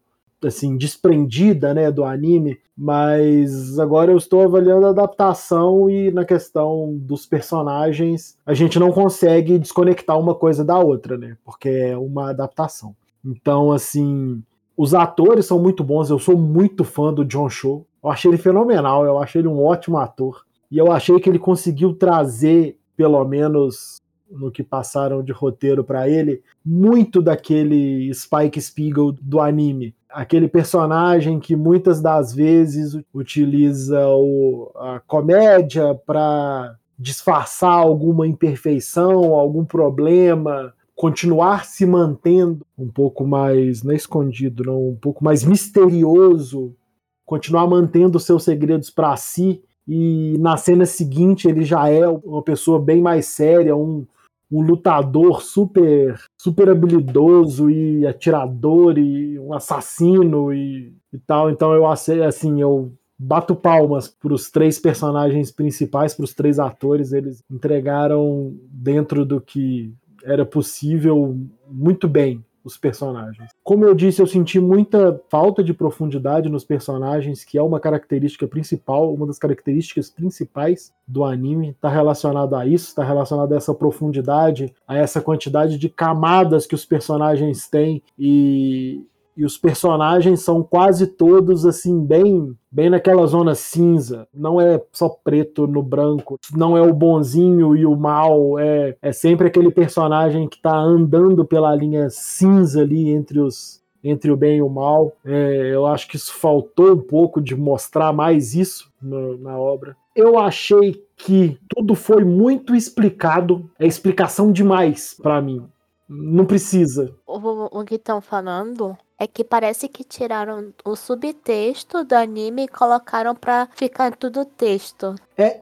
[0.48, 6.98] assim desprendida, né, do anime, mas agora eu estou avaliando a adaptação e na questão
[6.98, 11.38] dos personagens, a gente não consegue desconectar uma coisa da outra, né?
[11.46, 12.96] Porque é uma adaptação.
[13.24, 14.44] Então, assim,
[14.76, 17.86] os atores são muito bons, eu sou muito fã do John Cho.
[18.04, 20.46] Eu achei ele fenomenal, eu achei ele um ótimo ator.
[20.74, 26.10] E eu achei que ele conseguiu trazer, pelo menos no que passaram de roteiro para
[26.10, 29.94] ele, muito daquele Spike Spiegel do anime.
[30.10, 39.64] Aquele personagem que muitas das vezes utiliza o, a comédia para disfarçar alguma imperfeição, algum
[39.64, 46.76] problema, continuar se mantendo um pouco mais, não é escondido, não, um pouco mais misterioso,
[47.24, 52.80] continuar mantendo seus segredos para si e na cena seguinte ele já é uma pessoa
[52.80, 54.06] bem mais séria, um,
[54.52, 61.50] um lutador super super habilidoso e atirador e um assassino e, e tal.
[61.50, 67.14] Então eu assim, eu bato palmas para os três personagens principais, para os três atores,
[67.14, 69.94] eles entregaram dentro do que
[70.24, 71.38] era possível
[71.70, 73.50] muito bem os personagens.
[73.64, 78.48] Como eu disse, eu senti muita falta de profundidade nos personagens, que é uma característica
[78.48, 83.74] principal, uma das características principais do anime, está relacionado a isso, está relacionado a essa
[83.74, 90.64] profundidade, a essa quantidade de camadas que os personagens têm e e os personagens são
[90.64, 94.28] quase todos assim bem bem naquela zona cinza.
[94.34, 96.40] Não é só preto no branco.
[96.56, 98.58] Não é o bonzinho e o mal.
[98.58, 104.32] É, é sempre aquele personagem que está andando pela linha cinza ali entre os entre
[104.32, 105.14] o bem e o mal.
[105.24, 109.96] É, eu acho que isso faltou um pouco de mostrar mais isso no, na obra.
[110.16, 113.70] Eu achei que tudo foi muito explicado.
[113.80, 115.66] É explicação demais para mim.
[116.10, 117.16] Não precisa.
[117.26, 122.68] O, o que estão falando é que parece que tiraram o subtexto do anime e
[122.68, 125.16] colocaram pra ficar tudo texto.
[125.38, 125.60] É.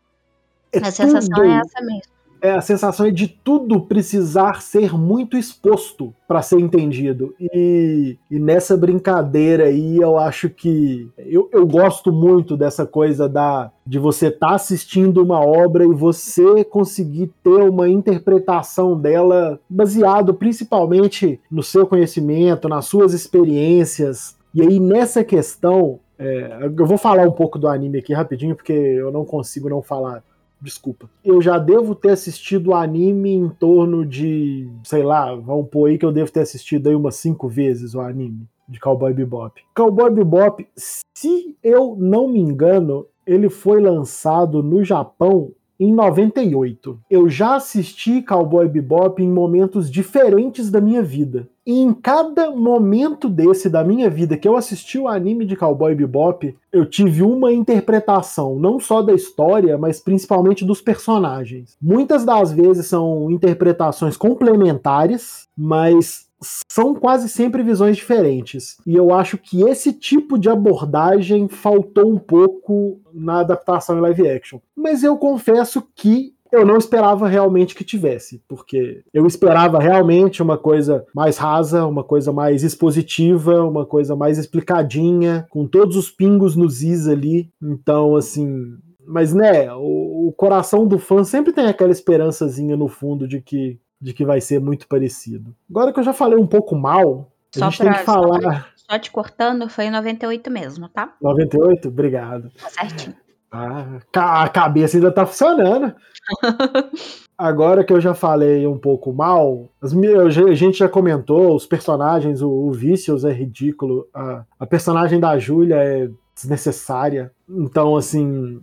[0.71, 2.20] é a sensação tudo, é essa mesmo.
[2.41, 7.35] É, a sensação é de tudo precisar ser muito exposto para ser entendido.
[7.39, 11.07] E, e, nessa brincadeira aí, eu acho que.
[11.17, 15.93] Eu, eu gosto muito dessa coisa da de você estar tá assistindo uma obra e
[15.93, 24.35] você conseguir ter uma interpretação dela baseado principalmente no seu conhecimento, nas suas experiências.
[24.53, 28.73] E aí, nessa questão, é, eu vou falar um pouco do anime aqui rapidinho, porque
[28.73, 30.23] eu não consigo não falar
[30.61, 31.09] desculpa.
[31.23, 36.05] Eu já devo ter assistido anime em torno de, sei lá, vamos pôr aí que
[36.05, 39.61] eu devo ter assistido aí umas cinco vezes o anime de Cowboy Bebop.
[39.75, 46.99] Cowboy Bebop, se eu não me engano, ele foi lançado no Japão em 98.
[47.09, 51.49] Eu já assisti Cowboy Bebop em momentos diferentes da minha vida.
[51.65, 55.95] E em cada momento desse da minha vida que eu assisti o anime de Cowboy
[55.95, 61.75] Bebop, eu tive uma interpretação, não só da história, mas principalmente dos personagens.
[61.81, 68.77] Muitas das vezes são interpretações complementares, mas são quase sempre visões diferentes.
[68.85, 74.27] E eu acho que esse tipo de abordagem faltou um pouco na adaptação em live
[74.27, 74.59] action.
[74.75, 80.57] Mas eu confesso que eu não esperava realmente que tivesse, porque eu esperava realmente uma
[80.57, 86.55] coisa mais rasa, uma coisa mais expositiva, uma coisa mais explicadinha, com todos os pingos
[86.55, 87.49] nos is ali.
[87.61, 88.75] Então, assim.
[89.07, 93.79] Mas, né, o, o coração do fã sempre tem aquela esperançazinha no fundo de que
[94.01, 95.55] de que vai ser muito parecido.
[95.69, 98.73] Agora que eu já falei um pouco mal, só a gente pra, tem que falar.
[98.75, 101.13] Só te cortando, foi em 98 mesmo, tá?
[101.21, 101.87] 98?
[101.87, 102.51] Obrigado.
[102.59, 103.15] Tá certinho.
[103.51, 105.93] Ah, a cabeça ainda tá funcionando.
[107.37, 112.41] Agora que eu já falei um pouco mal, as, a gente já comentou, os personagens,
[112.41, 117.31] o, o Vicious é ridículo, a, a personagem da Júlia é desnecessária.
[117.49, 118.61] Então, assim,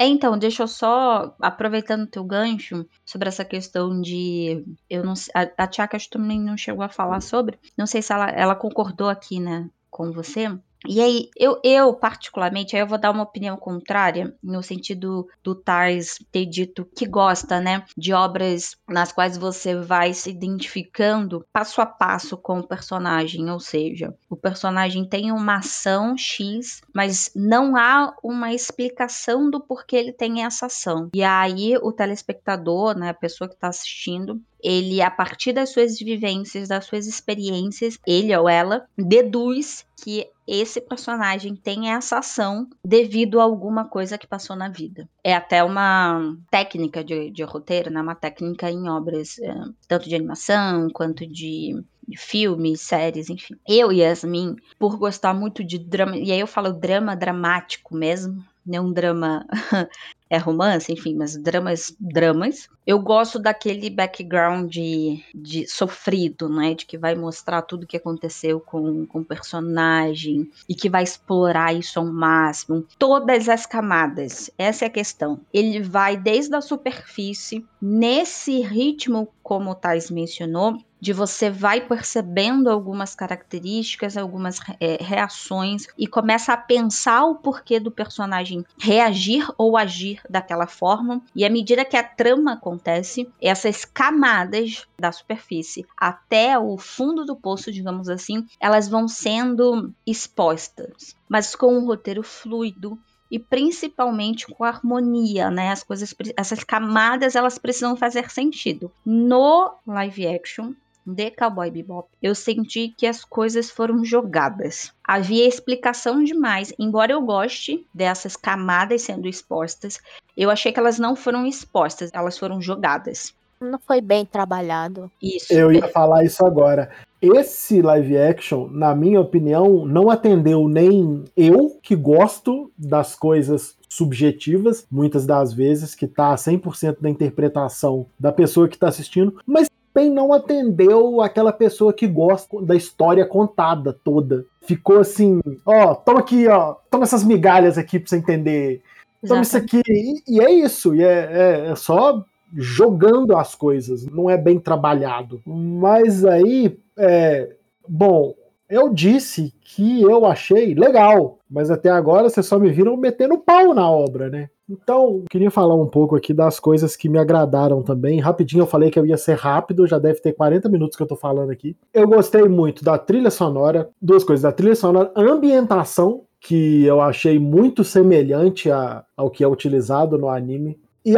[0.00, 4.64] é, então, deixa eu só, aproveitando o teu gancho, sobre essa questão de.
[4.88, 7.58] Eu não A, a Tia também não chegou a falar sobre.
[7.76, 10.48] Não sei se ela, ela concordou aqui, né, com você.
[10.86, 15.54] E aí, eu, eu particularmente, aí eu vou dar uma opinião contrária, no sentido do
[15.54, 21.80] Tars ter dito que gosta, né, de obras nas quais você vai se identificando passo
[21.80, 27.76] a passo com o personagem, ou seja, o personagem tem uma ação X, mas não
[27.76, 31.10] há uma explicação do porquê ele tem essa ação.
[31.14, 35.98] E aí, o telespectador, né, a pessoa que está assistindo, ele, a partir das suas
[35.98, 43.40] vivências, das suas experiências, ele ou ela deduz que esse personagem tem essa ação devido
[43.40, 45.08] a alguma coisa que passou na vida.
[45.22, 48.00] É até uma técnica de, de roteiro, né?
[48.00, 49.54] uma técnica em obras é,
[49.86, 51.82] tanto de animação quanto de
[52.16, 53.54] filmes, séries, enfim.
[53.68, 58.44] Eu e Yasmin, por gostar muito de drama, e aí eu falo drama dramático mesmo,
[58.66, 59.46] né, um drama
[60.30, 62.68] é romance, enfim, mas dramas, dramas.
[62.86, 67.96] Eu gosto daquele background de, de sofrido, né, de que vai mostrar tudo o que
[67.96, 74.50] aconteceu com, com o personagem e que vai explorar isso ao máximo, todas as camadas.
[74.56, 75.40] Essa é a questão.
[75.52, 82.68] Ele vai desde a superfície nesse ritmo, como o Thais mencionou, de você vai percebendo
[82.68, 89.76] algumas características, algumas é, reações e começa a pensar o porquê do personagem reagir ou
[89.76, 91.22] agir daquela forma.
[91.34, 97.36] E à medida que a trama acontece, essas camadas da superfície até o fundo do
[97.36, 102.98] poço, digamos assim, elas vão sendo expostas, mas com um roteiro fluido,
[103.30, 105.70] e principalmente com harmonia, né?
[105.70, 108.90] As coisas, essas camadas, elas precisam fazer sentido.
[109.06, 110.72] No live action,
[111.12, 114.92] de Cowboy Bebop, eu senti que as coisas foram jogadas.
[115.04, 120.00] Havia explicação demais, embora eu goste dessas camadas sendo expostas,
[120.36, 123.34] eu achei que elas não foram expostas, elas foram jogadas.
[123.60, 125.10] Não foi bem trabalhado.
[125.20, 125.52] Isso.
[125.52, 126.90] Eu ia falar isso agora.
[127.20, 134.86] Esse live action, na minha opinião, não atendeu nem eu, que gosto das coisas subjetivas,
[134.90, 140.10] muitas das vezes, que tá 100% da interpretação da pessoa que está assistindo, mas também
[140.10, 144.44] não atendeu aquela pessoa que gosta da história contada toda.
[144.62, 148.82] Ficou assim, ó, toma aqui, ó, toma essas migalhas aqui pra você entender.
[149.26, 149.82] Toma isso aqui.
[149.88, 154.58] E, e, é isso, e é, é, é só jogando as coisas, não é bem
[154.58, 155.40] trabalhado.
[155.46, 157.54] Mas aí, é,
[157.88, 158.34] bom,
[158.70, 163.74] eu disse que eu achei legal, mas até agora vocês só me viram metendo pau
[163.74, 164.48] na obra, né?
[164.68, 168.20] Então, queria falar um pouco aqui das coisas que me agradaram também.
[168.20, 171.08] Rapidinho eu falei que eu ia ser rápido, já deve ter 40 minutos que eu
[171.08, 171.76] tô falando aqui.
[171.92, 177.38] Eu gostei muito da trilha sonora, duas coisas, da trilha sonora, ambientação, que eu achei
[177.38, 181.14] muito semelhante a, ao que é utilizado no anime e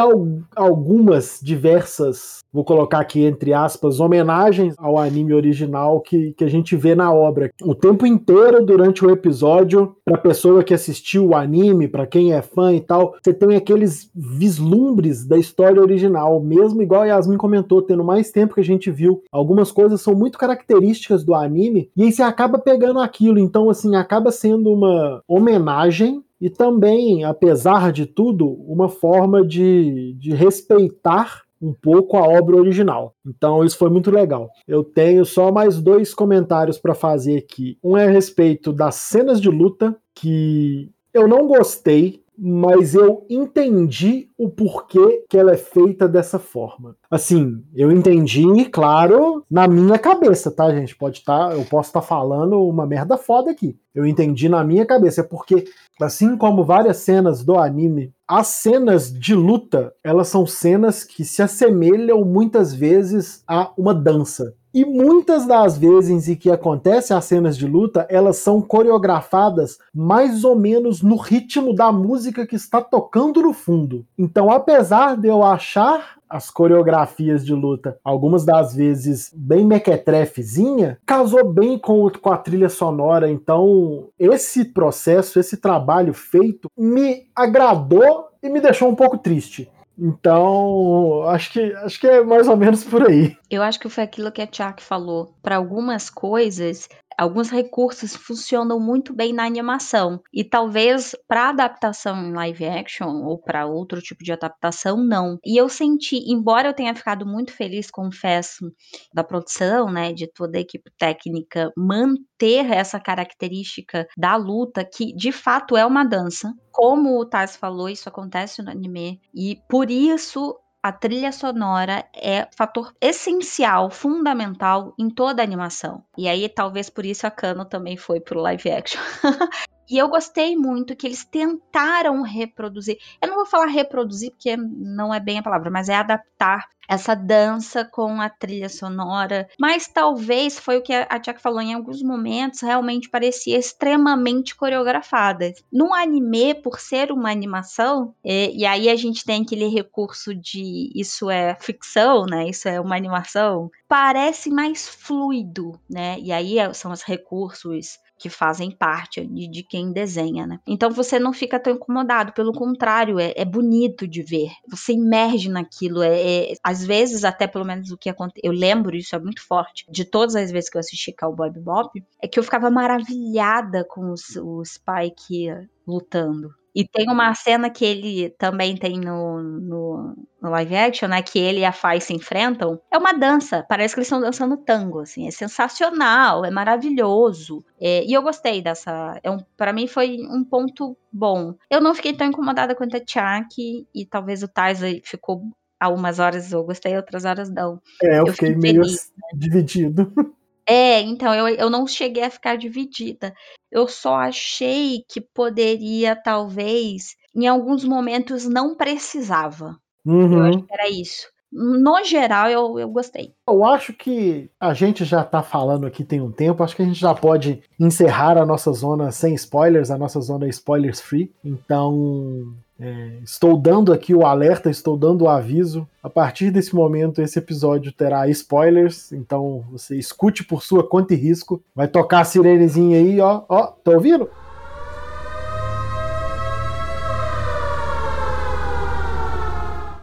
[0.55, 6.77] algumas diversas, vou colocar aqui entre aspas, homenagens ao anime original que, que a gente
[6.77, 7.51] vê na obra.
[7.63, 12.43] O tempo inteiro durante o episódio, para pessoa que assistiu o anime, para quem é
[12.43, 17.83] fã e tal, você tem aqueles vislumbres da história original, mesmo igual a Yasmin comentou,
[17.83, 19.23] tendo mais tempo que a gente viu.
[19.31, 23.95] Algumas coisas são muito características do anime e aí você acaba pegando aquilo, então assim,
[23.97, 31.73] acaba sendo uma homenagem e também, apesar de tudo, uma forma de, de respeitar um
[31.73, 33.15] pouco a obra original.
[33.25, 34.51] Então isso foi muito legal.
[34.67, 37.79] Eu tenho só mais dois comentários para fazer aqui.
[37.81, 44.29] Um é a respeito das cenas de luta que eu não gostei mas eu entendi
[44.39, 46.97] o porquê que ela é feita dessa forma.
[47.11, 50.97] Assim, eu entendi, claro, na minha cabeça, tá, gente?
[50.97, 53.77] Pode estar, tá, eu posso estar tá falando uma merda foda aqui.
[53.95, 55.65] Eu entendi na minha cabeça, porque
[56.01, 61.43] assim como várias cenas do anime, as cenas de luta, elas são cenas que se
[61.43, 64.55] assemelham muitas vezes a uma dança.
[64.75, 70.45] E muitas das vezes em que acontecem as cenas de luta, elas são coreografadas mais
[70.45, 74.07] ou menos no ritmo da música que está tocando no fundo.
[74.19, 81.47] Então, apesar de eu achar as coreografias de luta, algumas das vezes bem mequetrefezinha, casou
[81.47, 83.31] bem com, a trilha sonora.
[83.31, 89.71] Então, esse processo, esse trabalho feito, me agradou e me deixou um pouco triste.
[90.05, 93.37] Então, acho que, acho que é mais ou menos por aí.
[93.49, 95.33] Eu acho que foi aquilo que a Chuck falou.
[95.41, 96.89] Para algumas coisas,
[97.23, 103.39] alguns recursos funcionam muito bem na animação e talvez para adaptação em live action ou
[103.39, 105.39] para outro tipo de adaptação não.
[105.45, 108.73] E eu senti, embora eu tenha ficado muito feliz, confesso,
[109.15, 115.31] da produção, né, de toda a equipe técnica manter essa característica da luta que de
[115.33, 116.53] fato é uma dança.
[116.73, 122.49] Como o Taz falou, isso acontece no anime e por isso a trilha sonora é
[122.57, 126.05] fator essencial, fundamental em toda a animação.
[126.19, 129.01] E aí, talvez por isso a Kano também foi pro live action.
[129.93, 132.97] E eu gostei muito que eles tentaram reproduzir.
[133.21, 137.15] Eu não vou falar reproduzir, porque não é bem a palavra, mas é adaptar essa
[137.15, 139.47] dança com a trilha sonora.
[139.61, 145.53] Mas talvez foi o que a Tia falou, em alguns momentos realmente parecia extremamente coreografada.
[145.71, 150.91] No anime, por ser uma animação, e, e aí a gente tem aquele recurso de
[150.95, 152.49] isso é ficção, né?
[152.49, 156.19] Isso é uma animação, parece mais fluido, né?
[156.19, 160.61] E aí é, são os recursos que fazem parte de, de, quem desenha, né?
[160.65, 164.53] Então você não fica tão incomodado, pelo contrário, é, é bonito de ver.
[164.71, 168.95] Você imerge naquilo, é, é, às vezes até pelo menos o que aconteceu, eu lembro
[168.95, 172.39] isso é muito forte de todas as vezes que eu assisti Cowboy Bebop, é que
[172.39, 175.49] eu ficava maravilhada com os, o Spike
[175.85, 176.55] lutando.
[176.75, 181.23] E tem uma cena que ele também tem no, no, no, live action, né?
[181.23, 182.81] Que ele e a Fai se enfrentam.
[182.91, 183.65] É uma dança.
[183.69, 185.27] Parece que eles estão dançando tango, assim.
[185.27, 187.65] É sensacional, é maravilhoso.
[187.81, 189.21] É, e eu gostei dessa.
[189.23, 191.55] É um, para mim foi um ponto bom.
[191.71, 193.87] Eu não fiquei tão incomodada quanto a Chuck.
[193.95, 195.43] E talvez o Taisa ficou
[195.79, 197.81] algumas horas eu gostei, outras horas não.
[198.03, 199.39] É, eu, eu fiquei, fiquei meio feliz, né?
[199.39, 200.13] dividido.
[200.67, 203.35] É, então eu, eu não cheguei a ficar dividida.
[203.71, 209.77] Eu só achei que poderia, talvez, em alguns momentos não precisava.
[210.05, 210.39] Uhum.
[210.39, 211.27] Eu acho que era isso.
[211.53, 213.35] No geral, eu, eu gostei.
[213.47, 216.87] Eu acho que a gente já tá falando aqui tem um tempo, acho que a
[216.87, 221.31] gente já pode encerrar a nossa zona sem spoilers, a nossa zona spoilers free.
[221.45, 222.55] Então,
[222.85, 225.87] é, estou dando aqui o alerta, estou dando o aviso.
[226.03, 231.17] A partir desse momento, esse episódio terá spoilers, então você escute por sua conta e
[231.17, 231.63] risco.
[231.77, 234.29] Vai tocar a sirenezinha aí, ó, ó, tá ouvindo?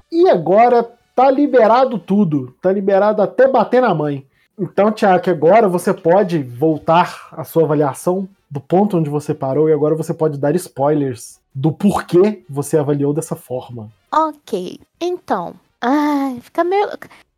[0.10, 4.26] E agora tá liberado tudo, tá liberado até bater na mãe.
[4.58, 9.74] Então, Tiago, agora você pode voltar a sua avaliação do ponto onde você parou e
[9.74, 13.92] agora você pode dar spoilers do porquê você avaliou dessa forma.
[14.10, 15.54] Ok, então.
[15.82, 16.88] Ai, fica meio.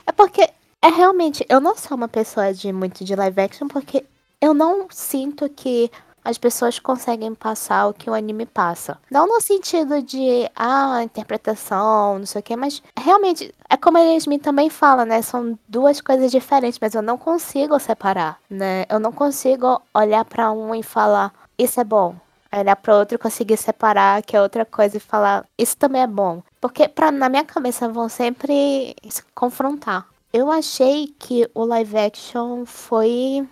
[0.05, 0.47] É porque
[0.79, 1.43] é realmente.
[1.49, 4.05] Eu não sou uma pessoa de muito de live action porque
[4.39, 5.89] eu não sinto que
[6.23, 8.99] as pessoas conseguem passar o que o anime passa.
[9.09, 14.01] Não no sentido de, ah, interpretação, não sei o que, mas realmente, é como a
[14.01, 15.23] Yasmin também fala, né?
[15.23, 18.85] São duas coisas diferentes, mas eu não consigo separar, né?
[18.87, 22.15] Eu não consigo olhar para um e falar, isso é bom,
[22.59, 26.07] olhar para outro e conseguir separar que é outra coisa e falar isso também é
[26.07, 26.41] bom.
[26.59, 30.07] Porque pra, na minha cabeça vão sempre se confrontar.
[30.33, 33.47] Eu achei que o live action foi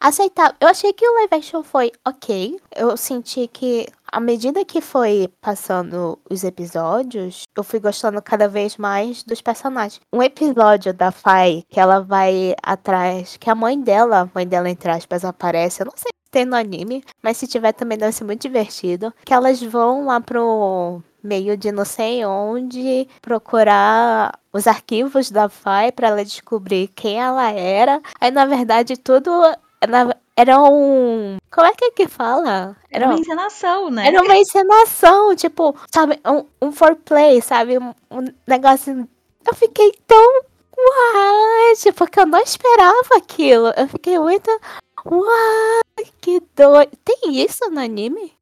[0.00, 0.54] aceitável.
[0.60, 2.58] Eu achei que o live action foi ok.
[2.74, 8.76] Eu senti que à medida que foi passando os episódios, eu fui gostando cada vez
[8.76, 10.00] mais dos personagens.
[10.12, 14.70] Um episódio da Fai que ela vai atrás, que a mãe dela, a mãe dela
[14.70, 15.82] entre aspas, aparece.
[15.82, 19.14] Eu não sei tem no anime, mas se tiver também deve ser muito divertido.
[19.24, 25.92] Que elas vão lá pro meio de não sei onde procurar os arquivos da FAI
[25.92, 28.02] para ela descobrir quem ela era.
[28.20, 29.30] Aí na verdade tudo
[30.36, 31.38] era um.
[31.52, 32.76] Como é que é que fala?
[32.90, 34.08] Era uma encenação, né?
[34.08, 37.78] Era uma encenação, tipo, sabe, um, um foreplay, sabe?
[37.78, 39.08] Um, um negócio.
[39.46, 40.42] Eu fiquei tão.
[40.76, 41.92] What?
[41.92, 43.72] Porque eu não esperava aquilo.
[43.76, 44.50] Eu fiquei muito.
[45.04, 45.82] Uau,
[46.20, 46.96] que doido.
[47.04, 48.32] Tem isso no anime?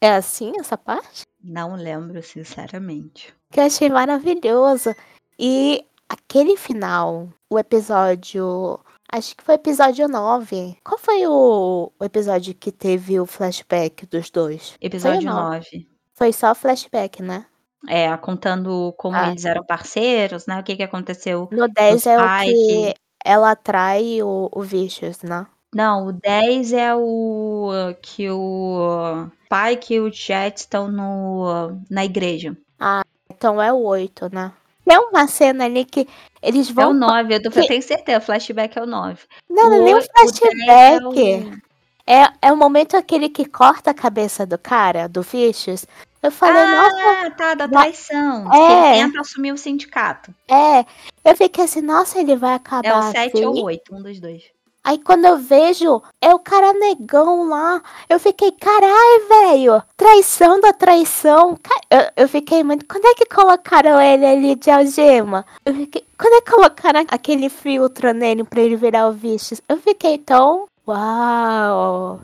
[0.00, 1.24] É assim essa parte?
[1.42, 3.34] Não lembro, sinceramente.
[3.50, 4.94] Que eu achei maravilhoso.
[5.38, 8.78] E aquele final, o episódio.
[9.10, 10.78] Acho que foi o episódio 9.
[10.82, 14.74] Qual foi o, o episódio que teve o flashback dos dois?
[14.80, 15.88] Episódio foi 9.
[16.14, 17.44] Foi só flashback, né?
[17.88, 19.30] É, contando como ah.
[19.30, 20.60] eles eram parceiros, né?
[20.60, 21.48] O que que aconteceu.
[21.50, 22.94] No 10 é o que
[23.24, 25.46] ela atrai o, o Vicious, né?
[25.74, 27.70] Não, o 10 é o
[28.02, 32.56] que o pai e o Jet estão no, na igreja.
[32.78, 34.52] Ah, então é o 8, né?
[34.84, 36.06] Tem uma cena ali que
[36.42, 36.84] eles vão.
[36.84, 37.60] É o 9, eu, tô, que...
[37.60, 39.18] eu tenho certeza, o flashback é o 9.
[39.48, 41.60] Não, não é nem o flashback.
[42.06, 45.86] É, é, é o momento aquele que corta a cabeça do cara, do Vicious.
[46.22, 47.30] Eu falei, ah, nossa.
[47.30, 48.52] tá, da traição.
[48.52, 48.98] É.
[48.98, 50.32] ele tenta assumir o sindicato.
[50.48, 50.84] É.
[51.24, 52.88] Eu fiquei assim, nossa, ele vai acabar.
[52.88, 53.44] É o 7 assim.
[53.46, 54.51] ou 8, um dos dois.
[54.84, 57.80] Aí quando eu vejo, é o cara negão lá.
[58.08, 59.80] Eu fiquei, carai, velho.
[59.96, 61.56] Traição da traição.
[61.88, 62.84] Eu, eu, fiquei muito.
[62.86, 65.46] Quando é que colocaram ele ali de algema?
[65.64, 66.04] Eu fiquei.
[66.18, 69.54] Quando é que colocaram aquele filtro nele pra ele virar o bicho?
[69.68, 70.66] Eu fiquei tão.
[70.86, 72.20] Uau!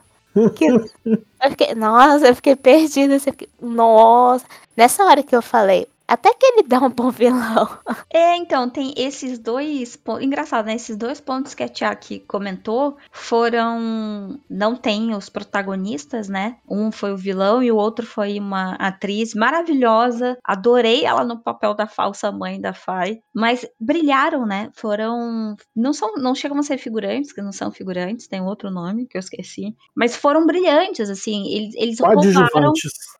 [0.56, 0.66] Que...
[1.06, 3.16] eu fiquei, nossa, eu fiquei perdida.
[3.16, 3.30] Assim,
[3.60, 4.44] nossa.
[4.76, 7.68] Nessa hora que eu falei, Até que ele dá um bom vilão.
[8.10, 10.24] É, então, tem esses dois pontos.
[10.24, 10.74] Engraçado, né?
[10.74, 14.40] Esses dois pontos que a Tia aqui comentou foram.
[14.48, 16.56] Não tem os protagonistas, né?
[16.68, 20.38] Um foi o vilão e o outro foi uma atriz maravilhosa.
[20.42, 23.18] Adorei ela no papel da falsa mãe da Fai.
[23.34, 24.70] Mas brilharam, né?
[24.74, 25.54] Foram.
[25.76, 29.18] Não são, não chegam a ser figurantes, que não são figurantes, tem outro nome que
[29.18, 29.76] eu esqueci.
[29.94, 31.46] Mas foram brilhantes, assim.
[31.52, 32.72] Eles, eles roubaram.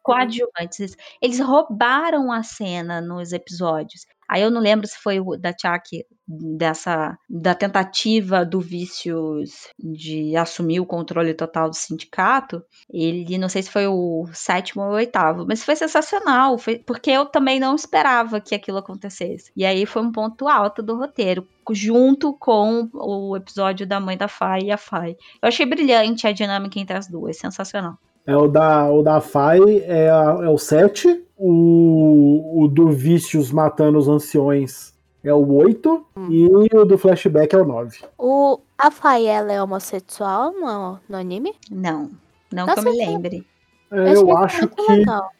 [0.02, 0.96] Coadjuvantes.
[1.20, 4.06] Eles roubaram a cena nos episódios.
[4.28, 10.36] Aí eu não lembro se foi o da Chuck dessa da tentativa do Vícios de
[10.36, 12.62] assumir o controle total do sindicato.
[12.92, 17.10] Ele não sei se foi o sétimo ou o oitavo, mas foi sensacional, foi, porque
[17.10, 19.50] eu também não esperava que aquilo acontecesse.
[19.56, 24.28] E aí foi um ponto alto do roteiro, junto com o episódio da mãe da
[24.28, 25.16] Fai e a Fai.
[25.40, 27.98] Eu achei brilhante a dinâmica entre as duas, sensacional.
[28.28, 33.50] É o da, o da Fai é, a, é o 7, o, o do Vícios
[33.50, 34.92] matando os anciões
[35.24, 36.28] é o 8 hum.
[36.30, 38.00] e o do flashback é o 9.
[38.18, 41.54] O, a Fai, ela é homossexual no, no anime?
[41.70, 42.10] Não,
[42.52, 43.46] não Nossa, que eu me lembre.
[43.90, 44.92] É, eu, acho que.
[44.92, 45.30] Legal.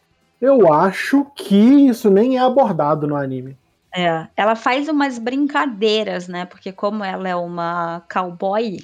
[0.40, 3.54] Eu acho que isso nem é abordado no anime.
[3.94, 6.46] É, ela faz umas brincadeiras, né?
[6.46, 8.78] Porque como ela é uma cowboy,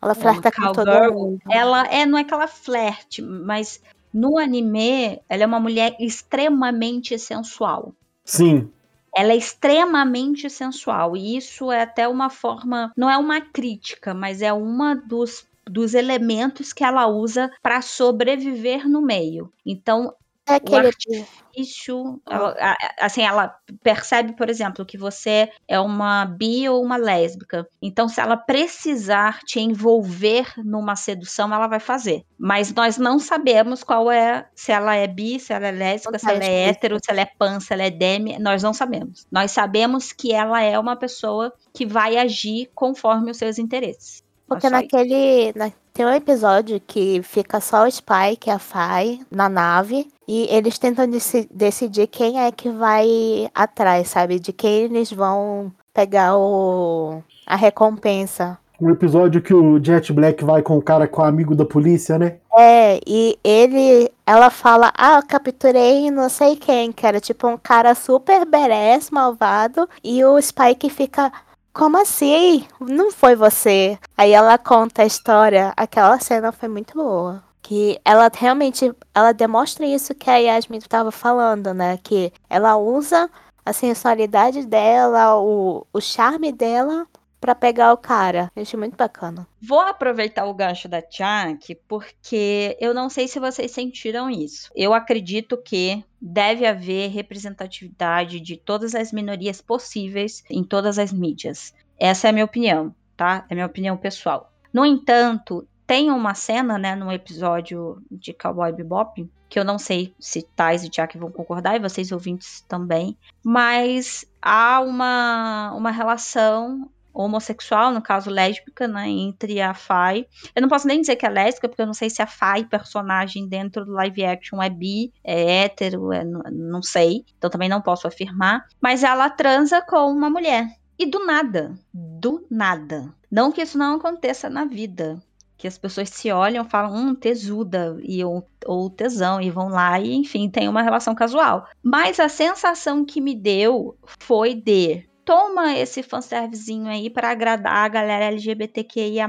[0.00, 1.40] ela flerta com todo mundo.
[1.50, 3.80] Ela é, não é que ela flerte, mas
[4.12, 7.92] no anime, ela é uma mulher extremamente sensual.
[8.24, 8.70] Sim.
[9.14, 11.16] Ela é extremamente sensual.
[11.16, 12.92] E isso é até uma forma.
[12.96, 18.88] Não é uma crítica, mas é uma dos dos elementos que ela usa para sobreviver
[18.88, 19.52] no meio.
[19.64, 20.14] Então,
[20.48, 26.82] é aquele artifício, ela, assim, ela percebe, por exemplo, que você é uma bi ou
[26.82, 27.68] uma lésbica.
[27.82, 32.24] Então, se ela precisar te envolver numa sedução, ela vai fazer.
[32.38, 36.30] Mas nós não sabemos qual é, se ela é bi, se ela é lésbica, se
[36.30, 39.26] ela é hétero, se ela é pan, se ela é demi, nós não sabemos.
[39.30, 44.24] Nós sabemos que ela é uma pessoa que vai agir conforme os seus interesses.
[44.46, 45.52] Porque naquele.
[45.56, 50.06] Na, tem um episódio que fica só o Spike e a Fai na nave.
[50.28, 54.38] E eles tentam dec decidir quem é que vai atrás, sabe?
[54.38, 58.58] De quem eles vão pegar o, a recompensa.
[58.78, 62.18] Um episódio que o Jet Black vai com o cara com o amigo da polícia,
[62.18, 62.36] né?
[62.54, 67.94] É, e ele, ela fala, ah, capturei não sei quem, que era tipo um cara
[67.94, 71.32] super berés, malvado, e o Spike fica,
[71.76, 72.66] como assim?
[72.80, 73.98] Não foi você.
[74.16, 75.74] Aí ela conta a história.
[75.76, 77.44] Aquela cena foi muito boa.
[77.60, 81.98] Que ela realmente, ela demonstra isso que a Yasmin estava falando, né?
[82.02, 83.30] Que ela usa
[83.64, 87.06] a sensualidade dela, o, o charme dela
[87.40, 88.50] para pegar o cara.
[88.54, 89.46] Eu achei muito bacana.
[89.60, 94.70] Vou aproveitar o gancho da Chunk, porque eu não sei se vocês sentiram isso.
[94.74, 101.74] Eu acredito que deve haver representatividade de todas as minorias possíveis em todas as mídias.
[101.98, 103.44] Essa é a minha opinião, tá?
[103.48, 104.52] É minha opinião pessoal.
[104.72, 110.12] No entanto, tem uma cena, né, no episódio de Cowboy Bebop, que eu não sei
[110.18, 116.90] se Tais e Jack vão concordar, e vocês ouvintes também, mas há uma, uma relação
[117.16, 120.26] homossexual, no caso lésbica, né, entre a Fai.
[120.54, 122.64] Eu não posso nem dizer que é lésbica, porque eu não sei se a Fai,
[122.64, 127.80] personagem dentro do live action, é bi, é hétero, é, não sei, então também não
[127.80, 130.68] posso afirmar, mas ela transa com uma mulher.
[130.98, 133.12] E do nada, do nada.
[133.30, 135.22] Não que isso não aconteça na vida,
[135.58, 139.98] que as pessoas se olham falam, hum, tesuda, e, ou, ou tesão, e vão lá
[140.00, 141.66] e, enfim, tem uma relação casual.
[141.82, 147.88] Mas a sensação que me deu foi de toma esse fanservicezinho aí para agradar a
[147.88, 149.28] galera LGBTQIA+.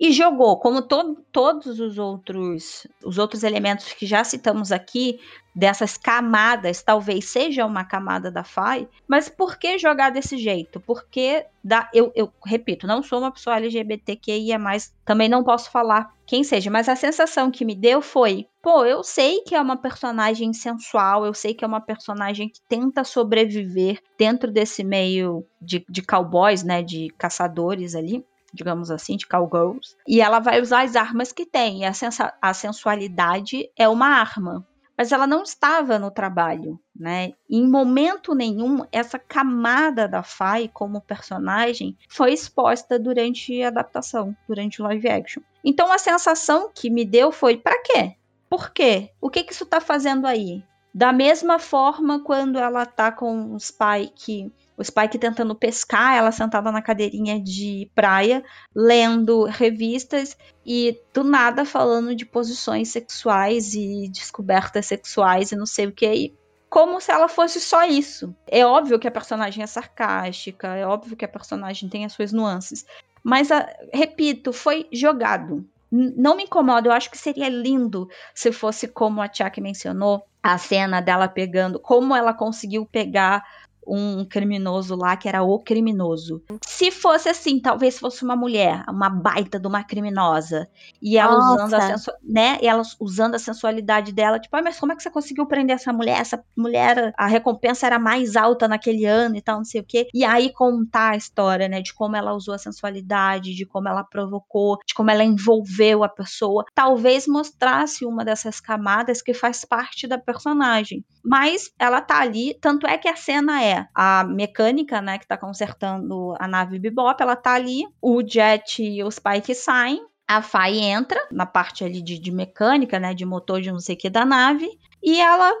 [0.00, 5.20] E jogou, como to todos os outros, os outros elementos que já citamos aqui,
[5.54, 10.80] dessas camadas, talvez seja uma camada da FAI, mas por que jogar desse jeito?
[10.80, 16.14] Porque dá, eu, eu repito, não sou uma pessoa LGBTQIA, mas também não posso falar
[16.24, 19.76] quem seja, mas a sensação que me deu foi, pô, eu sei que é uma
[19.76, 25.84] personagem sensual, eu sei que é uma personagem que tenta sobreviver dentro desse meio de,
[25.88, 30.96] de cowboys, né, de caçadores ali, digamos assim, de cowgirls, e ela vai usar as
[30.96, 31.92] armas que tem, e a,
[32.40, 34.66] a sensualidade é uma arma
[35.00, 37.32] mas ela não estava no trabalho, né?
[37.48, 44.82] Em momento nenhum essa camada da Fai como personagem foi exposta durante a adaptação, durante
[44.82, 45.42] o live action.
[45.64, 48.14] Então a sensação que me deu foi para quê?
[48.50, 49.08] Por quê?
[49.22, 50.62] O que que isso está fazendo aí?
[50.92, 56.72] Da mesma forma quando ela tá com o Spike o Spike tentando pescar, ela sentada
[56.72, 58.42] na cadeirinha de praia,
[58.74, 65.86] lendo revistas e do nada falando de posições sexuais e descobertas sexuais e não sei
[65.86, 66.34] o que.
[66.70, 68.34] como se ela fosse só isso.
[68.46, 72.32] É óbvio que a personagem é sarcástica, é óbvio que a personagem tem as suas
[72.32, 72.86] nuances.
[73.22, 75.68] Mas, a, repito, foi jogado.
[75.92, 80.24] N não me incomoda, eu acho que seria lindo se fosse como a Chuck mencionou,
[80.42, 83.44] a cena dela pegando, como ela conseguiu pegar
[83.90, 86.42] um criminoso lá que era o criminoso.
[86.64, 90.68] Se fosse assim, talvez fosse uma mulher, uma baita de uma criminosa,
[91.02, 91.64] e ela Nossa.
[91.64, 92.12] usando a sensu...
[92.22, 95.46] né, e ela usando a sensualidade dela, tipo, ah, mas como é que você conseguiu
[95.46, 96.20] prender essa mulher?
[96.20, 100.08] Essa mulher, a recompensa era mais alta naquele ano e tal, não sei o quê.
[100.14, 104.04] E aí contar a história, né, de como ela usou a sensualidade, de como ela
[104.04, 110.06] provocou, de como ela envolveu a pessoa, talvez mostrasse uma dessas camadas que faz parte
[110.06, 111.04] da personagem.
[111.24, 115.36] Mas ela tá ali, tanto é que a cena é a mecânica, né, que tá
[115.36, 120.78] consertando a nave Bebop, ela tá ali, o Jet e o Spike saem, a Fai
[120.78, 124.08] entra na parte ali de, de mecânica, né, de motor de não sei o que
[124.08, 124.68] da nave,
[125.02, 125.52] e ela,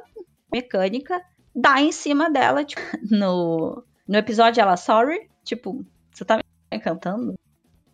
[0.52, 1.20] mecânica,
[1.54, 6.38] dá em cima dela, tipo, no, no episódio ela, sorry, tipo, você tá
[6.72, 7.34] me cantando?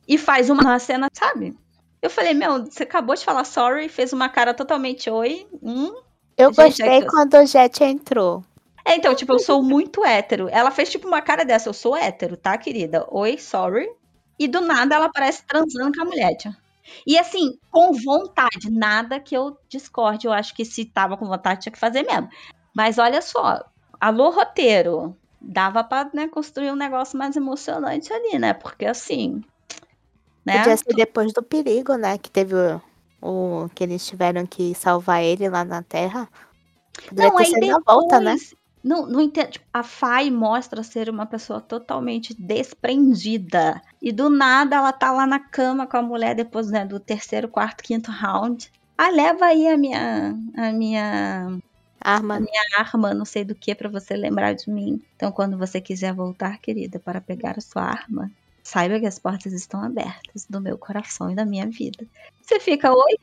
[0.07, 1.57] E faz uma cena, sabe?
[2.01, 5.93] Eu falei, meu, você acabou de falar sorry, fez uma cara totalmente oi, hum.
[6.37, 7.07] Eu Gente, gostei é que...
[7.09, 8.45] quando o Jet entrou.
[8.87, 10.49] É, então, tipo, eu sou muito hétero.
[10.49, 11.69] Ela fez, tipo, uma cara dessa.
[11.69, 13.05] Eu sou hétero, tá, querida?
[13.11, 13.91] Oi, sorry.
[14.39, 16.57] E do nada ela parece transando com a mulher, tia.
[17.05, 18.71] E assim, com vontade.
[18.71, 20.29] Nada que eu discorde.
[20.29, 22.29] Eu acho que se tava com vontade, tinha que fazer mesmo.
[22.73, 23.65] Mas olha só.
[24.01, 25.17] Alô, roteiro.
[25.41, 28.53] Dava pra né, construir um negócio mais emocionante ali, né?
[28.53, 29.43] Porque assim.
[30.45, 30.59] Né?
[30.59, 32.19] Podia ser depois do perigo, né?
[32.19, 32.81] Que teve o,
[33.21, 36.29] o que eles tiveram que salvar ele lá na Terra.
[37.09, 38.37] Poderia não, aí depois, volta, né?
[38.87, 39.51] Não, não entendo.
[39.51, 43.83] Tipo, a Fai mostra ser uma pessoa totalmente desprendida.
[44.01, 47.49] E do nada ela tá lá na cama com a mulher depois né, do terceiro,
[47.49, 48.71] quarto, quinto round.
[48.97, 50.37] Ah, leva aí a minha.
[50.57, 51.59] A minha.
[52.01, 52.37] Arma.
[52.37, 55.03] A minha arma, não sei do que, para você lembrar de mim.
[55.17, 58.31] Então, quando você quiser voltar, querida, para pegar a sua arma,
[58.63, 62.07] saiba que as portas estão abertas do meu coração e da minha vida.
[62.41, 63.17] Você fica, oi?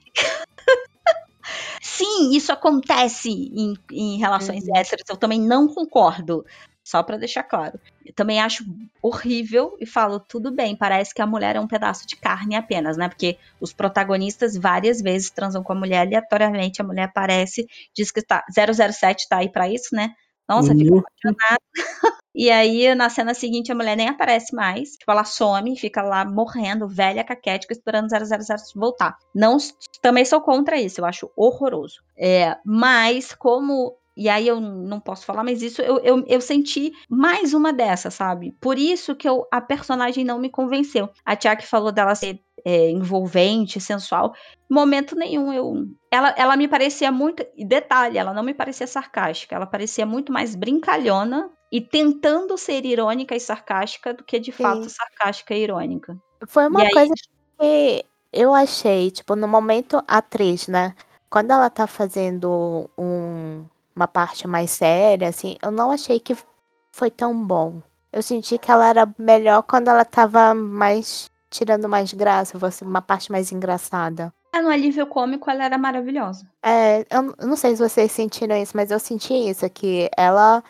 [1.81, 4.73] Sim, isso acontece em, em relações uhum.
[5.09, 6.45] Eu também não concordo.
[6.83, 7.79] Só para deixar claro.
[8.05, 8.65] Eu também acho
[9.01, 12.97] horrível e falo, tudo bem, parece que a mulher é um pedaço de carne apenas,
[12.97, 13.07] né?
[13.07, 17.65] Porque os protagonistas várias vezes transam com a mulher aleatoriamente, a mulher aparece,
[17.95, 20.13] diz que tá 007 tá aí para isso, né?
[20.47, 20.79] Nossa, uhum.
[20.79, 21.61] ficou apaixonada.
[22.35, 24.91] E aí, na cena seguinte, a mulher nem aparece mais.
[24.93, 29.17] Tipo, ela some, fica lá morrendo, velha, caquética, esperando 007 voltar.
[29.33, 29.57] Não,
[30.01, 32.01] também sou contra isso, eu acho horroroso.
[32.17, 36.93] É, mas, como e aí eu não posso falar, mas isso eu, eu, eu senti
[37.09, 38.55] mais uma dessas, sabe?
[38.61, 41.09] Por isso que eu, a personagem não me convenceu.
[41.25, 44.33] A Tia falou dela ser é, envolvente, sensual.
[44.69, 45.85] Momento nenhum eu.
[46.11, 47.43] Ela, ela me parecia muito.
[47.57, 49.55] Detalhe, ela não me parecia sarcástica.
[49.55, 54.61] Ela parecia muito mais brincalhona e tentando ser irônica e sarcástica do que de Sim.
[54.61, 56.15] fato sarcástica e irônica.
[56.45, 57.99] Foi uma e coisa aí...
[57.99, 60.93] que eu achei, tipo, no momento atriz, né?
[61.31, 63.65] Quando ela tá fazendo um,
[63.95, 66.37] uma parte mais séria, assim, eu não achei que
[66.91, 67.81] foi tão bom.
[68.11, 73.31] Eu senti que ela era melhor quando ela tava mais tirando mais graça, uma parte
[73.31, 74.31] mais engraçada.
[74.53, 76.47] É, no alívio cômico ela era maravilhosa.
[76.63, 80.63] É, eu não sei se vocês sentiram isso, mas eu senti isso, que ela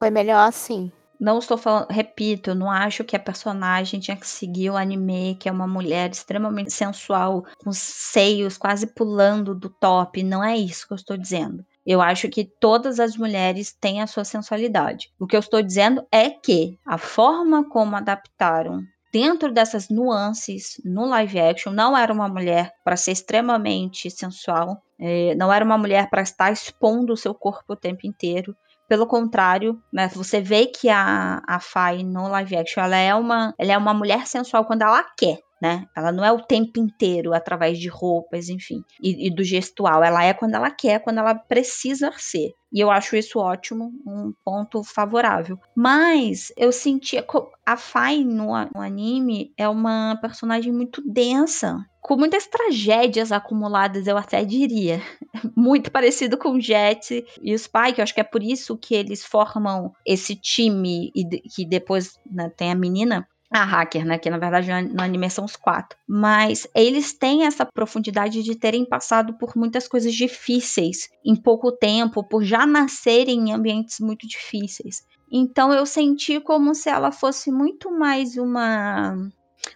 [0.00, 0.90] foi melhor assim.
[1.20, 5.36] Não estou falando, repito, eu não acho que a personagem tinha que seguir o anime,
[5.38, 10.22] que é uma mulher extremamente sensual, com seios quase pulando do top.
[10.22, 11.62] Não é isso que eu estou dizendo.
[11.84, 15.12] Eu acho que todas as mulheres têm a sua sensualidade.
[15.18, 18.82] O que eu estou dizendo é que a forma como adaptaram
[19.12, 25.34] dentro dessas nuances no live action, não era uma mulher para ser extremamente sensual, é,
[25.34, 28.56] não era uma mulher para estar expondo o seu corpo o tempo inteiro.
[28.90, 33.54] Pelo contrário, né, você vê que a, a Fai no live action ela é, uma,
[33.56, 35.38] ela é uma mulher sensual quando ela quer.
[35.62, 35.86] Né?
[35.96, 40.02] Ela não é o tempo inteiro através de roupas, enfim, e, e, do gestual.
[40.02, 42.50] Ela é quando ela quer, quando ela precisa ser.
[42.72, 45.56] E eu acho isso ótimo, um ponto favorável.
[45.76, 47.24] Mas eu sentia.
[47.64, 54.16] A Fai no, no anime é uma personagem muito densa com muitas tragédias acumuladas, eu
[54.16, 55.00] até diria.
[55.56, 58.94] Muito parecido com o Jet e o Spike, eu acho que é por isso que
[58.94, 64.16] eles formam esse time e que depois né, tem a menina, a hacker, né?
[64.16, 65.98] Que na verdade no anime são os quatro.
[66.08, 72.22] Mas eles têm essa profundidade de terem passado por muitas coisas difíceis em pouco tempo,
[72.22, 75.04] por já nascerem em ambientes muito difíceis.
[75.30, 79.14] Então eu senti como se ela fosse muito mais uma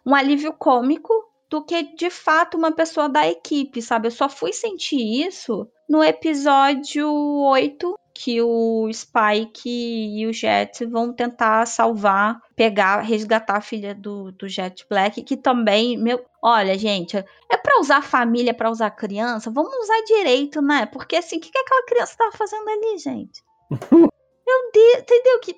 [0.06, 1.12] um alívio cômico
[1.54, 4.08] do que de fato uma pessoa da equipe, sabe?
[4.08, 11.12] Eu só fui sentir isso no episódio 8, que o Spike e o Jet vão
[11.12, 17.16] tentar salvar, pegar, resgatar a filha do, do Jet Black, que também, meu, olha, gente,
[17.16, 20.86] é para usar família, para usar criança, vamos usar direito, né?
[20.86, 23.44] Porque assim, o que, que aquela criança tava fazendo ali, gente?
[23.94, 25.54] Meu Deus, entendeu que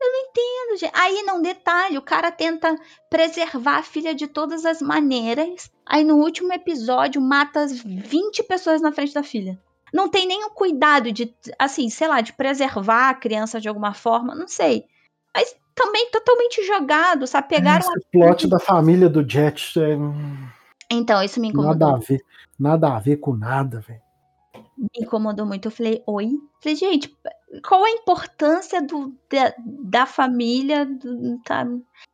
[0.00, 0.92] eu não entendo, gente.
[0.94, 2.76] Aí, não, detalhe, o cara tenta
[3.10, 5.70] preservar a filha de todas as maneiras.
[5.84, 9.58] Aí, no último episódio, mata 20 pessoas na frente da filha.
[9.92, 14.34] Não tem nenhum cuidado de, assim, sei lá, de preservar a criança de alguma forma,
[14.34, 14.84] não sei.
[15.34, 17.48] Mas também totalmente jogado, sabe?
[17.48, 19.96] Pegaram Esse plot da família do Jet é...
[20.90, 21.88] Então, isso me incomodou.
[21.88, 22.24] Nada a ver,
[22.58, 24.00] nada a ver com nada, velho.
[24.76, 25.66] Me incomodou muito.
[25.66, 26.30] Eu falei, oi?
[26.62, 27.14] Falei, gente,
[27.66, 30.84] qual a importância do, da, da família?
[30.84, 31.66] Do, tá?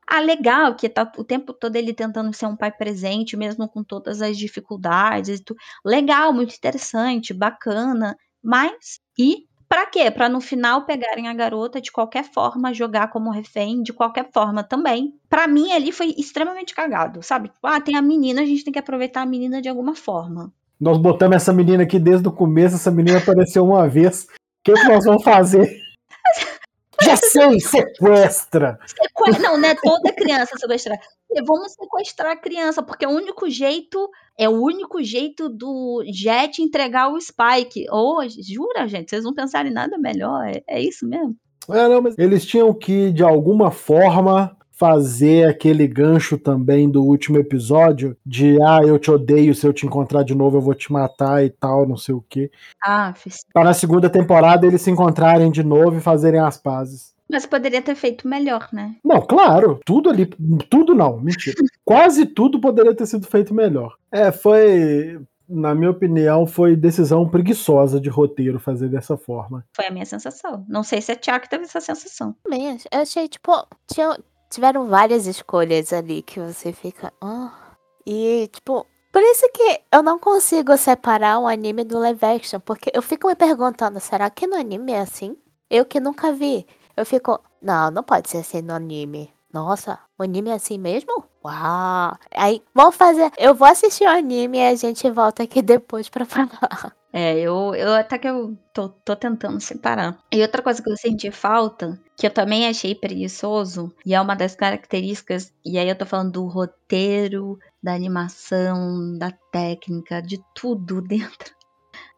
[0.06, 3.82] Ah, legal, que tá o tempo todo ele tentando ser um pai presente, mesmo com
[3.82, 5.42] todas as dificuldades.
[5.84, 8.16] Legal, muito interessante, bacana.
[8.42, 10.10] Mas, e para quê?
[10.10, 14.62] Para no final pegarem a garota de qualquer forma, jogar como refém de qualquer forma
[14.62, 15.14] também.
[15.28, 17.50] Para mim ali foi extremamente cagado, sabe?
[17.62, 20.52] Ah, tem a menina, a gente tem que aproveitar a menina de alguma forma.
[20.78, 24.26] Nós botamos essa menina aqui desde o começo, essa menina apareceu uma vez.
[24.66, 25.78] O que, que nós vamos fazer?
[27.02, 28.78] Já sei, sequestra.
[28.86, 29.42] sequestra.
[29.42, 30.98] Não, não é toda criança sequestrar.
[31.44, 34.08] Vamos sequestrar a criança, porque é o único jeito,
[34.38, 37.84] é o único jeito do Jet entregar o Spike.
[37.90, 41.36] Ou, oh, jura, gente, vocês não pensarem em nada melhor, é, é isso mesmo.
[41.68, 47.38] É, não, mas eles tinham que, de alguma forma, fazer aquele gancho também do último
[47.38, 50.92] episódio de ah, eu te odeio, se eu te encontrar de novo eu vou te
[50.92, 52.50] matar e tal, não sei o quê.
[52.84, 53.44] Ah, fiz.
[53.52, 57.14] Para a segunda temporada eles se encontrarem de novo e fazerem as pazes.
[57.30, 58.96] Mas poderia ter feito melhor, né?
[59.02, 60.26] Não, claro, tudo ali,
[60.68, 61.56] tudo não, mentira.
[61.84, 63.94] Quase tudo poderia ter sido feito melhor.
[64.12, 65.18] É, foi
[65.48, 69.64] na minha opinião, foi decisão preguiçosa de roteiro fazer dessa forma.
[69.74, 70.64] Foi a minha sensação.
[70.68, 72.34] Não sei se a Tiago teve essa sensação.
[72.42, 73.52] Também, eu achei, tipo,
[73.86, 74.18] tinha,
[74.54, 77.12] tiveram várias escolhas ali que você fica.
[77.22, 77.48] Oh.
[78.06, 82.90] E, tipo, por isso que eu não consigo separar um anime do live action, porque
[82.94, 85.36] eu fico me perguntando, será que no anime é assim?
[85.70, 86.66] Eu que nunca vi.
[86.96, 89.32] Eu fico, não, não pode ser assim no anime.
[89.52, 91.24] Nossa, o anime é assim mesmo?
[91.44, 92.16] Uau!
[92.34, 93.30] Aí, vamos fazer.
[93.38, 96.94] Eu vou assistir o anime e a gente volta aqui depois pra falar.
[97.16, 100.18] É, eu, eu até que eu tô, tô tentando separar.
[100.32, 104.34] E outra coisa que eu senti falta, que eu também achei preguiçoso, e é uma
[104.34, 111.00] das características, e aí eu tô falando do roteiro, da animação, da técnica, de tudo
[111.06, 111.54] dentro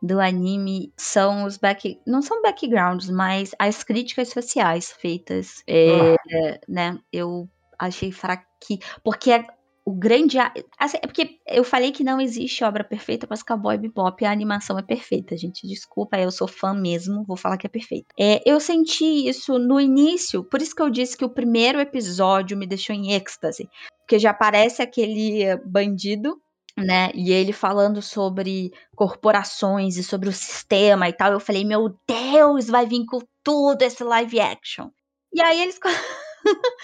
[0.01, 6.61] do anime são os back não são backgrounds, mas as críticas sociais feitas, é, ah.
[6.67, 6.99] né?
[7.13, 9.45] Eu achei fraquinho, porque
[9.87, 10.37] o grande.
[10.77, 14.77] Assim, é porque eu falei que não existe obra perfeita, mas Cowboy Bebop a animação
[14.77, 15.67] é perfeita, gente.
[15.67, 18.09] Desculpa, eu sou fã mesmo, vou falar que é perfeito.
[18.19, 22.57] É, eu senti isso no início, por isso que eu disse que o primeiro episódio
[22.57, 23.69] me deixou em êxtase.
[24.01, 26.37] Porque já aparece aquele bandido
[26.77, 27.11] né?
[27.15, 31.33] E ele falando sobre corporações e sobre o sistema e tal.
[31.33, 34.91] Eu falei, meu Deus, vai vir com tudo esse live action.
[35.33, 35.79] E aí eles.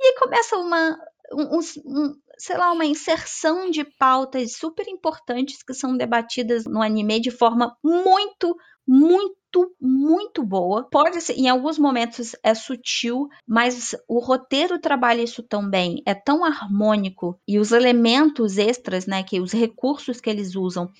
[0.00, 0.98] e começa uma.
[1.32, 7.20] Um, um, sei lá, uma inserção de pautas super importantes que são debatidas no anime
[7.20, 8.56] de forma muito,
[8.86, 9.36] muito
[9.80, 10.86] muito, boa.
[10.90, 16.14] Pode ser, em alguns momentos é sutil, mas o roteiro trabalha isso tão bem, é
[16.14, 20.90] tão harmônico e os elementos extras, né, que os recursos que eles usam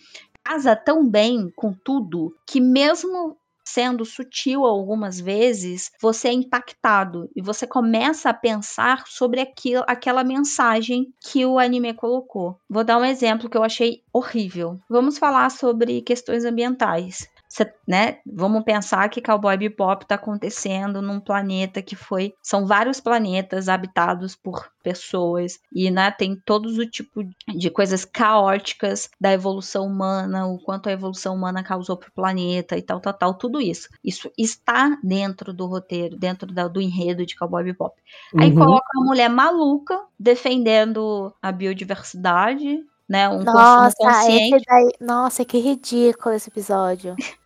[0.42, 3.36] casa tão bem com tudo que mesmo
[3.76, 10.24] sendo sutil algumas vezes, você é impactado e você começa a pensar sobre aquilo, aquela
[10.24, 12.58] mensagem que o anime colocou.
[12.70, 14.80] Vou dar um exemplo que eu achei horrível.
[14.88, 17.28] Vamos falar sobre questões ambientais.
[17.56, 18.18] Cê, né?
[18.26, 22.34] Vamos pensar que Cowboy Bebop está acontecendo num planeta que foi.
[22.42, 29.08] São vários planetas habitados por pessoas e né, tem todos o tipo de coisas caóticas
[29.18, 33.14] da evolução humana, o quanto a evolução humana causou para o planeta e tal, tal,
[33.14, 33.88] tal, tudo isso.
[34.04, 37.96] Isso está dentro do roteiro, dentro da, do enredo de Cowboy Bebop.
[38.36, 38.56] Aí uhum.
[38.56, 43.30] coloca uma mulher maluca defendendo a biodiversidade, né?
[43.30, 44.62] Um nossa, consciente.
[44.68, 47.16] Daí, nossa, que ridículo esse episódio.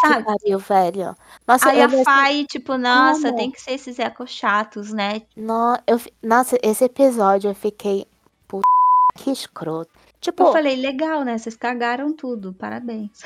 [0.00, 0.24] Sabe?
[0.24, 1.14] Pariu, velho.
[1.46, 3.36] Nossa, Aí a Fai, tipo, nossa, Como?
[3.36, 5.22] tem que ser esses ecos chatos, né?
[5.36, 8.06] No, eu, nossa, esse episódio eu fiquei.
[8.46, 8.66] Puta,
[9.16, 9.90] que escroto.
[10.20, 11.38] Tipo, eu falei, legal, né?
[11.38, 13.22] Vocês cagaram tudo, parabéns.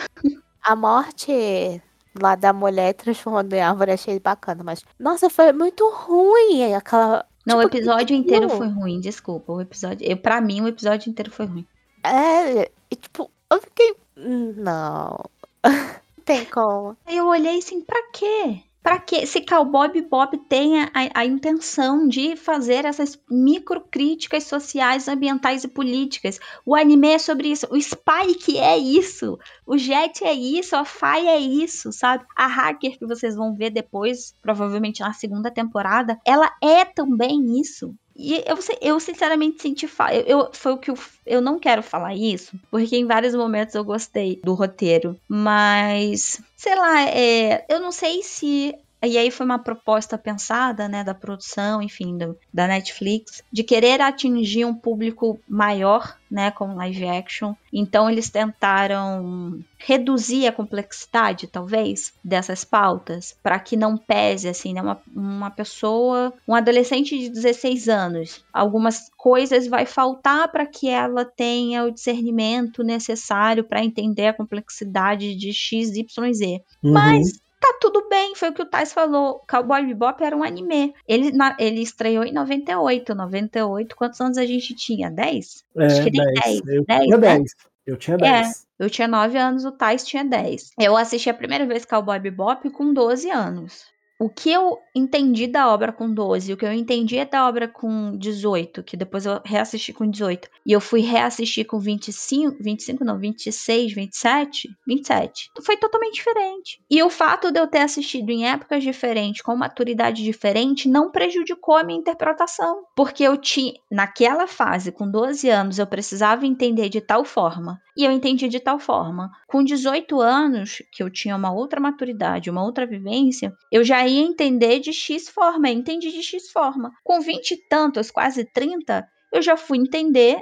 [0.63, 1.83] A morte
[2.21, 4.85] lá da mulher transformando em árvore achei bacana, mas.
[4.99, 7.27] Nossa, foi muito ruim aquela.
[7.45, 9.53] Não, tipo, o episódio inteiro foi ruim, desculpa.
[9.53, 10.07] O episódio.
[10.07, 11.67] Eu, pra mim, o episódio inteiro foi ruim.
[12.03, 13.95] É, e, tipo, eu fiquei.
[14.17, 15.19] Não.
[16.25, 16.97] tem como.
[17.07, 18.63] Eu olhei assim, pra quê?
[18.83, 25.65] Pra que se Cowboy Bebop tem a, a, intenção de fazer essas microcríticas sociais, ambientais
[25.65, 26.39] e políticas?
[26.67, 31.27] O anime é sobre isso, o Spike é isso, o Jet é isso, a Fai
[31.27, 32.27] é isso, sabe?
[32.37, 37.95] A hacker que vocês vão ver depois, provavelmente na segunda temporada, ela é também isso.
[38.17, 40.15] E eu, eu sinceramente senti falta.
[40.15, 43.75] Eu, eu, foi o que eu, eu não quero falar isso, porque em vários momentos
[43.75, 45.19] eu gostei do roteiro.
[45.29, 48.75] Mas, sei lá, é, eu não sei se
[49.07, 54.01] e aí foi uma proposta pensada, né, da produção, enfim, do, da Netflix, de querer
[54.01, 57.55] atingir um público maior, né, com live action.
[57.73, 64.81] Então eles tentaram reduzir a complexidade, talvez, dessas pautas, para que não pese, assim, né,
[64.81, 71.25] uma, uma pessoa, um adolescente de 16 anos, algumas coisas vai faltar para que ela
[71.25, 76.63] tenha o discernimento necessário para entender a complexidade de X, Y, Z.
[76.83, 76.93] Uhum.
[76.93, 79.43] Mas tá tudo bem, foi o que o Tais falou.
[79.49, 80.95] Cowboy Bebop era um anime.
[81.09, 83.15] Ele, na, ele estreou em 98.
[83.15, 85.11] 98, quantos anos a gente tinha?
[85.11, 85.65] 10?
[85.77, 86.61] É, Acho que nem 10.
[86.63, 86.67] 10.
[86.67, 87.39] Eu 10, tinha 10.
[87.39, 87.47] Né?
[87.87, 88.49] Eu tinha 10.
[88.49, 90.71] É, eu tinha 9 anos, o Tais tinha 10.
[90.79, 95.69] Eu assisti a primeira vez Cowboy Bebop com 12 anos o que eu entendi da
[95.69, 99.93] obra com 12, o que eu entendi da obra com 18, que depois eu reassisti
[99.93, 106.15] com 18, e eu fui reassistir com 25, 25 não, 26, 27, 27, foi totalmente
[106.15, 106.81] diferente.
[106.91, 111.77] E o fato de eu ter assistido em épocas diferentes, com maturidade diferente, não prejudicou
[111.77, 117.01] a minha interpretação, porque eu tinha, naquela fase, com 12 anos, eu precisava entender de
[117.01, 119.31] tal forma, e eu entendi de tal forma.
[119.47, 124.23] Com 18 anos, que eu tinha uma outra maturidade, uma outra vivência, eu já ia
[124.23, 126.93] entender de X forma, eu entendi de X forma.
[127.03, 130.41] Com 20 e tantos, quase 30, eu já fui entender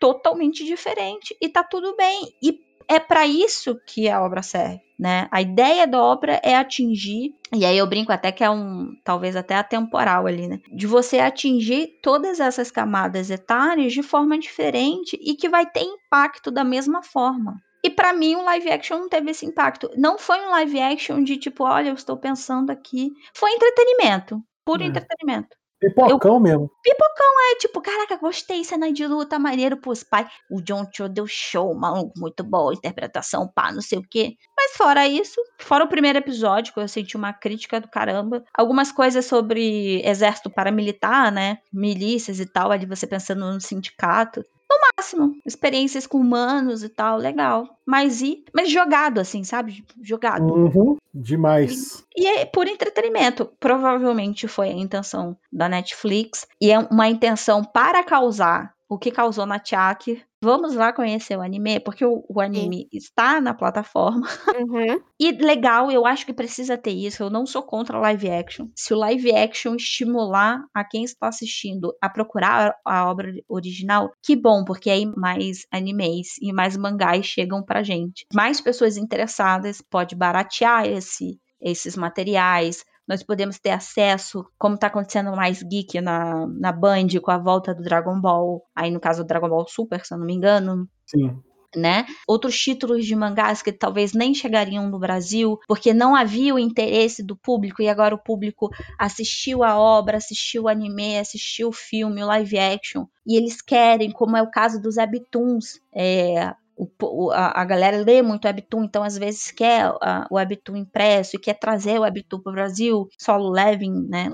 [0.00, 2.32] totalmente diferente e tá tudo bem.
[2.42, 5.28] E é para isso que a obra serve, né?
[5.30, 9.36] A ideia da obra é atingir, e aí eu brinco até que é um, talvez
[9.36, 10.60] até atemporal ali, né?
[10.72, 16.50] De você atingir todas essas camadas etárias de forma diferente e que vai ter impacto
[16.50, 17.60] da mesma forma.
[17.82, 19.88] E para mim o live action não teve esse impacto.
[19.96, 23.12] Não foi um live action de tipo, olha, eu estou pensando aqui.
[23.32, 24.86] Foi entretenimento, puro é.
[24.86, 25.56] entretenimento.
[25.80, 26.70] Pipocão eu, mesmo.
[26.82, 30.28] Pipocão é tipo, caraca, gostei, cena de luta, maneiro pros pais.
[30.50, 34.36] O John Cho deu show, maluco, muito boa, interpretação, pá, não sei o quê.
[34.56, 38.42] Mas fora isso, fora o primeiro episódio, que eu senti uma crítica do caramba.
[38.56, 41.58] Algumas coisas sobre exército paramilitar, né?
[41.72, 47.16] Milícias e tal, ali você pensando no sindicato no máximo, experiências com humanos e tal,
[47.16, 47.78] legal.
[47.84, 49.84] Mas e, mas jogado assim, sabe?
[50.02, 50.44] Jogado.
[50.44, 52.04] Uhum, demais.
[52.16, 53.48] E, e é por entretenimento.
[53.60, 59.46] Provavelmente foi a intenção da Netflix e é uma intenção para causar o que causou
[59.46, 60.22] na Tiak.
[60.46, 62.88] Vamos lá conhecer o anime, porque o, o anime Sim.
[62.92, 64.26] está na plataforma.
[64.56, 65.00] Uhum.
[65.20, 67.22] e legal, eu acho que precisa ter isso.
[67.22, 68.68] Eu não sou contra live action.
[68.74, 74.34] Se o live action estimular a quem está assistindo a procurar a obra original, que
[74.34, 78.24] bom, porque aí mais animes e mais mangás chegam pra gente.
[78.32, 85.34] Mais pessoas interessadas pode baratear esse esses materiais, nós podemos ter acesso, como está acontecendo
[85.34, 89.26] mais geek na, na Band com a volta do Dragon Ball, aí no caso do
[89.26, 90.88] Dragon Ball Super, se eu não me engano.
[91.06, 91.40] Sim.
[91.74, 92.06] Né?
[92.26, 97.22] Outros títulos de mangás que talvez nem chegariam no Brasil, porque não havia o interesse
[97.22, 102.22] do público e agora o público assistiu a obra, assistiu o anime, assistiu o filme,
[102.22, 107.60] o live action, e eles querem, como é o caso dos Webtoons, é, o, a,
[107.60, 111.54] a, galera lê muito Webtoon, então às vezes quer a, o Webtoon impresso e quer
[111.54, 114.30] trazer o Webtoon para o Brasil, Solo Levin, né,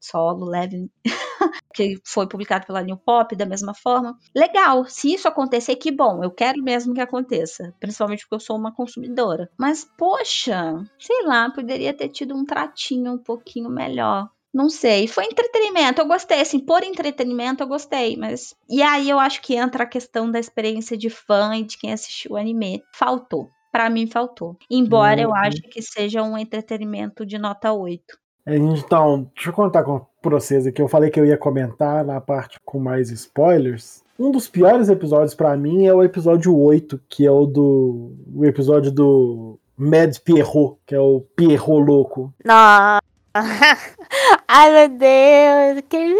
[0.00, 0.90] Solo Levin,
[1.74, 4.18] que foi publicado pela New Pop da mesma forma.
[4.34, 8.56] Legal, se isso acontecer, que bom, eu quero mesmo que aconteça, principalmente porque eu sou
[8.56, 9.48] uma consumidora.
[9.56, 15.06] Mas, poxa, sei lá, poderia ter tido um tratinho um pouquinho melhor não sei.
[15.06, 16.00] Foi entretenimento.
[16.00, 18.54] Eu gostei, assim, por entretenimento eu gostei, mas.
[18.66, 21.92] E aí eu acho que entra a questão da experiência de fã e de quem
[21.92, 22.82] assistiu o anime.
[22.90, 23.50] Faltou.
[23.70, 24.56] Para mim faltou.
[24.70, 25.24] Embora uhum.
[25.24, 28.02] eu ache que seja um entretenimento de nota 8.
[28.46, 30.80] É, então, deixa eu contar para vocês aqui.
[30.80, 34.02] Eu falei que eu ia comentar na parte com mais spoilers.
[34.18, 38.14] Um dos piores episódios para mim é o episódio 8, que é o do.
[38.34, 42.32] O episódio do Mad Pierrot, que é o Pierrot louco.
[42.42, 43.02] Nossa.
[44.48, 45.84] Ai, meu Deus.
[45.88, 46.16] Que...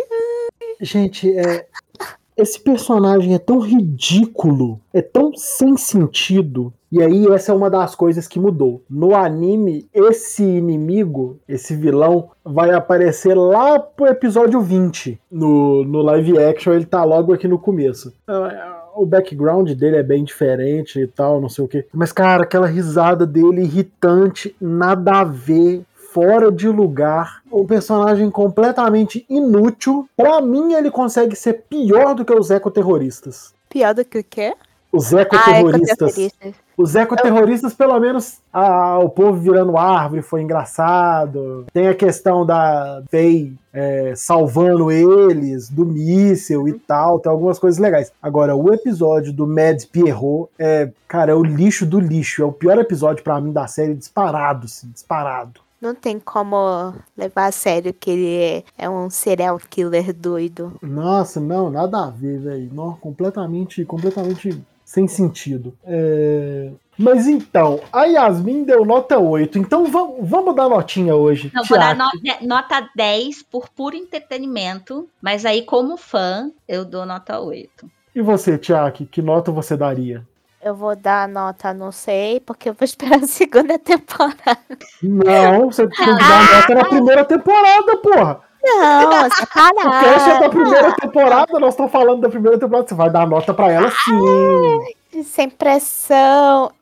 [0.80, 1.66] Gente, é,
[2.36, 6.72] esse personagem é tão ridículo, é tão sem sentido.
[6.90, 8.82] E aí, essa é uma das coisas que mudou.
[8.88, 15.18] No anime, esse inimigo, esse vilão, vai aparecer lá pro episódio 20.
[15.30, 18.12] No, no live action, ele tá logo aqui no começo.
[18.94, 21.86] o background dele é bem diferente e tal, não sei o quê.
[21.92, 25.82] Mas, cara, aquela risada dele irritante, nada a ver,
[26.16, 30.08] fora de lugar, um personagem completamente inútil.
[30.16, 33.52] Pra mim, ele consegue ser pior do que os ecoterroristas.
[33.68, 34.54] Pior do que o quê?
[34.90, 35.90] Os Ah, ecoterroristas.
[35.92, 36.54] ecoterroristas.
[36.74, 41.66] Os ecoterroristas, pelo menos, ah, o povo virando árvore foi engraçado.
[41.70, 47.18] Tem a questão da Vei é, salvando eles, do míssil e tal.
[47.18, 48.10] Tem algumas coisas legais.
[48.22, 52.42] Agora, o episódio do Mads Pierrot é, cara, é o lixo do lixo.
[52.42, 55.65] É o pior episódio pra mim da série, disparado, assim, disparado.
[55.80, 60.72] Não tem como levar a sério que ele é, é um serial killer doido.
[60.82, 62.70] Nossa, não, nada a ver, velho.
[62.72, 65.74] Não, Completamente, completamente sem sentido.
[65.84, 69.58] É, Mas então, a Yasmin deu nota 8.
[69.58, 71.50] Então vamos, vamos dar notinha hoje.
[71.54, 77.04] Não, vou dar no- nota 10 por puro entretenimento, mas aí, como fã, eu dou
[77.04, 77.90] nota 8.
[78.14, 80.26] E você, Tiago, que nota você daria?
[80.66, 84.58] Eu vou dar nota, não sei, porque eu vou esperar a segunda temporada.
[85.00, 88.40] Não, você tem que dar nota na primeira temporada, porra.
[88.64, 90.50] Não, O cast é da sacanagem.
[90.50, 92.88] primeira temporada, nós estamos falando da primeira temporada.
[92.88, 95.22] Você vai dar nota pra ela sim.
[95.22, 96.72] Sem pressão.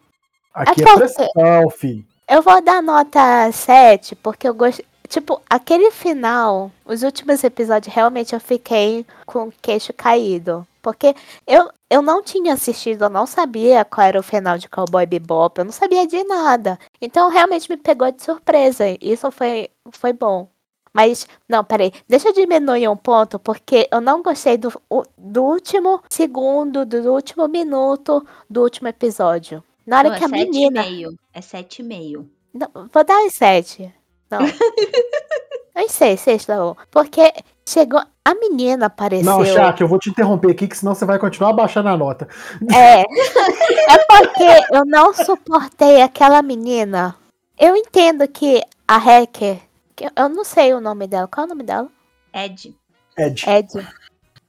[0.55, 2.07] Aqui é pressão, fi.
[2.27, 4.83] Eu vou dar nota 7, porque eu gosto.
[5.09, 10.67] Tipo, aquele final, os últimos episódios, realmente eu fiquei com o queixo caído.
[10.81, 11.15] Porque
[11.47, 15.61] eu, eu não tinha assistido, eu não sabia qual era o final de Cowboy Bebop,
[15.61, 16.77] eu não sabia de nada.
[17.01, 18.85] Então realmente me pegou de surpresa.
[19.01, 20.49] Isso foi, foi bom.
[20.93, 24.73] Mas, não, peraí, deixa eu diminuir um ponto, porque eu não gostei do,
[25.17, 29.63] do último segundo, do último minuto do último episódio.
[29.87, 30.83] Na hora Não, que é a menina.
[30.83, 31.15] 7,5.
[31.33, 32.27] É 7,5.
[32.53, 33.95] Não, vou dar uns sete.
[34.29, 34.41] Não.
[35.77, 36.77] uns seis, seis tá bom.
[36.91, 37.33] Porque
[37.69, 38.01] chegou.
[38.25, 39.31] A menina apareceu.
[39.31, 42.27] Não, Shaq, eu vou te interromper aqui, que senão você vai continuar baixando a nota.
[42.73, 43.01] É.
[43.01, 47.15] É porque eu não suportei aquela menina.
[47.59, 49.59] Eu entendo que a hacker.
[49.95, 51.29] que Eu não sei o nome dela.
[51.29, 51.89] Qual é o nome dela?
[52.33, 52.75] Ed.
[53.17, 53.45] Ed.
[53.49, 53.89] Ed.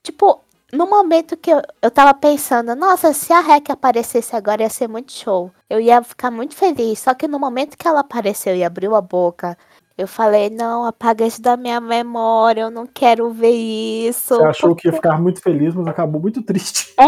[0.02, 0.42] Tipo,
[0.72, 4.88] no momento que eu, eu tava pensando, nossa, se a Hack aparecesse agora ia ser
[4.88, 5.52] muito show.
[5.70, 7.00] Eu ia ficar muito feliz.
[7.00, 9.58] Só que no momento que ela apareceu e abriu a boca,
[9.98, 14.36] eu falei, não, apaga isso da minha memória, eu não quero ver isso.
[14.36, 16.94] Você achou que ia porque- ficar muito feliz, mas acabou muito triste.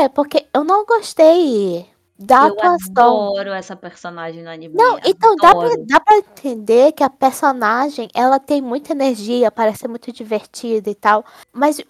[0.00, 1.86] É, porque eu não gostei
[2.18, 3.28] da eu atuação.
[3.30, 4.74] adoro essa personagem no anime.
[4.76, 9.78] Não, então dá pra, dá pra entender que a personagem, ela tem muita energia, parece
[9.80, 11.80] ser muito divertida e tal, mas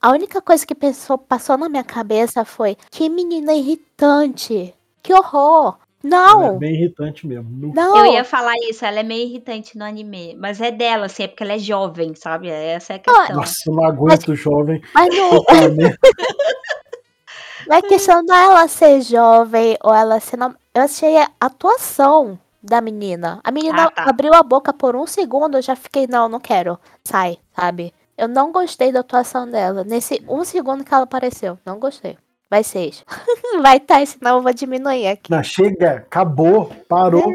[0.00, 5.76] a única coisa que pensou, passou na minha cabeça foi, que menina irritante, que horror,
[6.08, 7.48] É não, bem irritante mesmo.
[7.50, 10.34] Não- não, Eu ia falar isso, ela é meio irritante no anime.
[10.38, 12.48] Mas é dela, assim, é porque ela é jovem, sabe?
[12.48, 13.36] Essa é a questão.
[13.36, 14.80] Nossa, eu não aguento jovem.
[14.94, 15.30] mas não,
[17.66, 22.80] não é questão dela ser jovem ou ela ser, nom- eu achei a atuação da
[22.80, 24.04] menina, a menina Ah, tá.
[24.10, 27.94] abriu a boca por um segundo, eu já fiquei, não, não quero, sai, sabe?
[28.16, 29.84] Eu não gostei da atuação dela.
[29.84, 31.56] Nesse um segundo que ela apareceu.
[31.64, 32.18] Não gostei.
[32.50, 33.04] Vai seis.
[33.62, 35.30] Vai tá, senão eu vou diminuir aqui.
[35.30, 37.32] Não, chega, acabou, parou.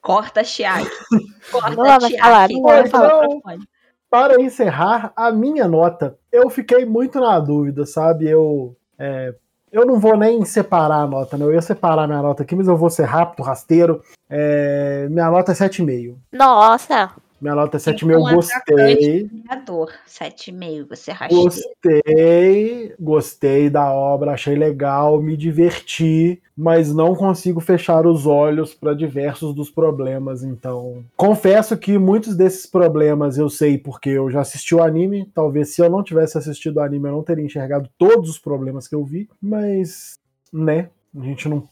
[0.00, 0.88] Corta Chiaki.
[1.50, 2.54] Corta Não vai falar, Chiaki.
[2.54, 3.22] não vai Corta o falar.
[3.22, 3.68] microfone.
[4.10, 8.28] Para encerrar, a minha nota, eu fiquei muito na dúvida, sabe?
[8.28, 9.34] Eu, é,
[9.72, 11.44] eu não vou nem separar a nota, né?
[11.46, 14.02] Eu ia separar minha nota aqui, mas eu vou ser rápido, rasteiro.
[14.28, 16.14] É, minha nota é 7,5.
[16.30, 17.10] Nossa,
[17.42, 19.24] Minha nota é 7,5, Um eu atacante gostei.
[19.24, 19.92] Vingador.
[20.06, 20.88] 7,5.
[20.88, 21.44] Você rasteira.
[21.44, 28.94] Gostei, gostei da obra, achei legal, me diverti, mas não consigo fechar os olhos para
[28.94, 30.44] diversos dos problemas.
[30.44, 35.28] Então, confesso que muitos desses problemas eu sei porque eu já assisti o anime.
[35.34, 38.86] Talvez se eu não tivesse assistido o anime eu não teria enxergado todos os problemas
[38.86, 40.16] que eu vi, mas,
[40.52, 40.90] né?
[41.14, 41.62] A gente não,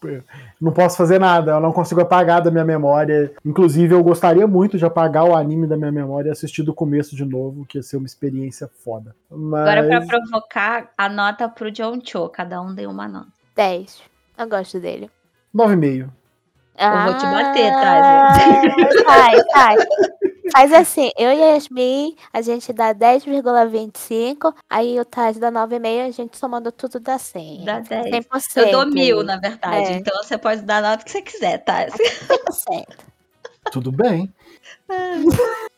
[0.61, 3.33] não posso fazer nada, eu não consigo apagar da minha memória.
[3.43, 7.17] Inclusive, eu gostaria muito de apagar o anime da minha memória e assistir do começo
[7.17, 9.17] de novo, que ia ser uma experiência foda.
[9.31, 9.61] Mas...
[9.67, 12.29] Agora, pra provocar, a nota pro John Cho.
[12.29, 13.29] Cada um deu uma nota.
[13.57, 14.03] 10.
[14.37, 15.11] Eu gosto dele.
[15.55, 16.11] 9,5.
[16.79, 18.33] Eu vou te bater, Ah,
[19.07, 19.77] Sai, sai.
[20.53, 26.07] Faz assim, eu e a Yasmin, a gente dá 10,25, aí o Taz dá 9,5,
[26.07, 27.65] a gente somando tudo dá 100.
[27.65, 28.27] Dá 10.
[28.27, 28.57] 100%.
[28.57, 29.93] Eu dou mil, na verdade.
[29.93, 29.93] É.
[29.93, 31.87] Então você pode dar a nota que você quiser, tá?
[31.87, 32.85] 100%.
[33.73, 34.33] Tudo bem.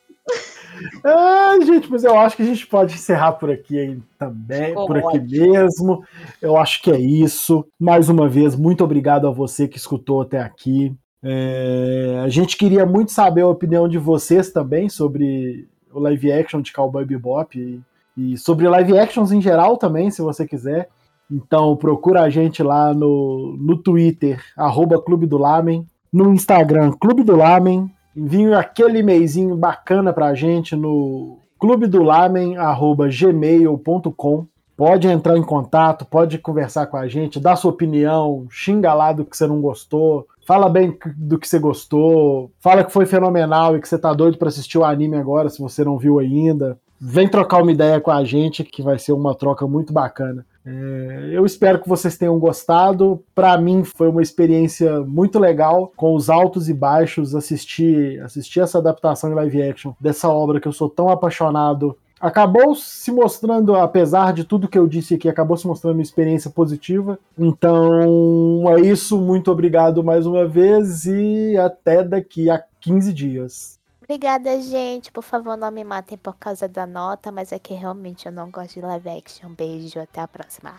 [1.04, 4.86] Ah, gente, mas eu acho que a gente pode encerrar por aqui hein, também, Ficou
[4.86, 5.52] por aqui ótimo.
[5.52, 6.04] mesmo.
[6.40, 7.66] Eu acho que é isso.
[7.78, 10.96] Mais uma vez, muito obrigado a você que escutou até aqui.
[11.22, 16.60] É, a gente queria muito saber a opinião de vocês também sobre o live action
[16.60, 17.80] de Cowboy Bebop e,
[18.16, 20.88] e sobre live actions em geral também, se você quiser.
[21.30, 27.22] Então procura a gente lá no, no Twitter, arroba Clube do Lamen, no Instagram, Clube
[27.22, 27.88] do Lamen.
[28.14, 34.46] Envie aquele e-mailzinho bacana pra gente no clubedolamen.gmail.com
[34.84, 39.24] Pode entrar em contato, pode conversar com a gente, dar sua opinião, xinga lá do
[39.24, 43.80] que você não gostou, fala bem do que você gostou, fala que foi fenomenal e
[43.80, 46.76] que você tá doido para assistir o anime agora, se você não viu ainda.
[47.00, 50.44] Vem trocar uma ideia com a gente, que vai ser uma troca muito bacana.
[50.66, 53.22] É, eu espero que vocês tenham gostado.
[53.36, 58.78] Para mim foi uma experiência muito legal, com os altos e baixos, assistir, assistir essa
[58.78, 64.32] adaptação em live action dessa obra que eu sou tão apaixonado acabou se mostrando, apesar
[64.32, 67.18] de tudo que eu disse aqui, acabou se mostrando uma experiência positiva.
[67.36, 73.80] Então é isso, muito obrigado mais uma vez e até daqui a 15 dias.
[74.04, 75.10] Obrigada, gente.
[75.10, 78.50] Por favor, não me matem por causa da nota, mas é que realmente eu não
[78.50, 79.50] gosto de live action.
[79.54, 80.74] Beijo, até a próxima.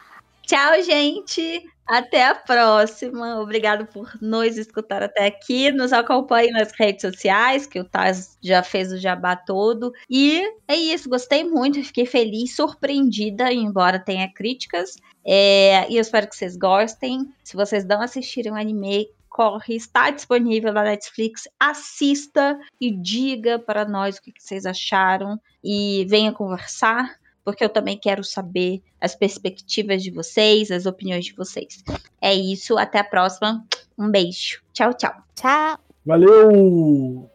[0.45, 1.63] Tchau, gente.
[1.87, 3.39] Até a próxima.
[3.41, 5.71] Obrigado por nos escutar até aqui.
[5.71, 9.91] Nos acompanhe nas redes sociais, que o Taz já fez o jabá todo.
[10.09, 11.09] E é isso.
[11.09, 11.83] Gostei muito.
[11.83, 14.95] Fiquei feliz, surpreendida, embora tenha críticas.
[15.25, 17.31] É, e eu espero que vocês gostem.
[17.43, 21.47] Se vocês não assistirem o anime, corre, está disponível na Netflix.
[21.59, 25.39] Assista e diga para nós o que vocês acharam.
[25.63, 31.33] E venha conversar porque eu também quero saber as perspectivas de vocês, as opiniões de
[31.33, 31.83] vocês.
[32.21, 33.65] É isso, até a próxima.
[33.97, 34.61] Um beijo.
[34.73, 35.13] Tchau, tchau.
[35.35, 35.79] Tchau.
[36.05, 37.29] Valeu!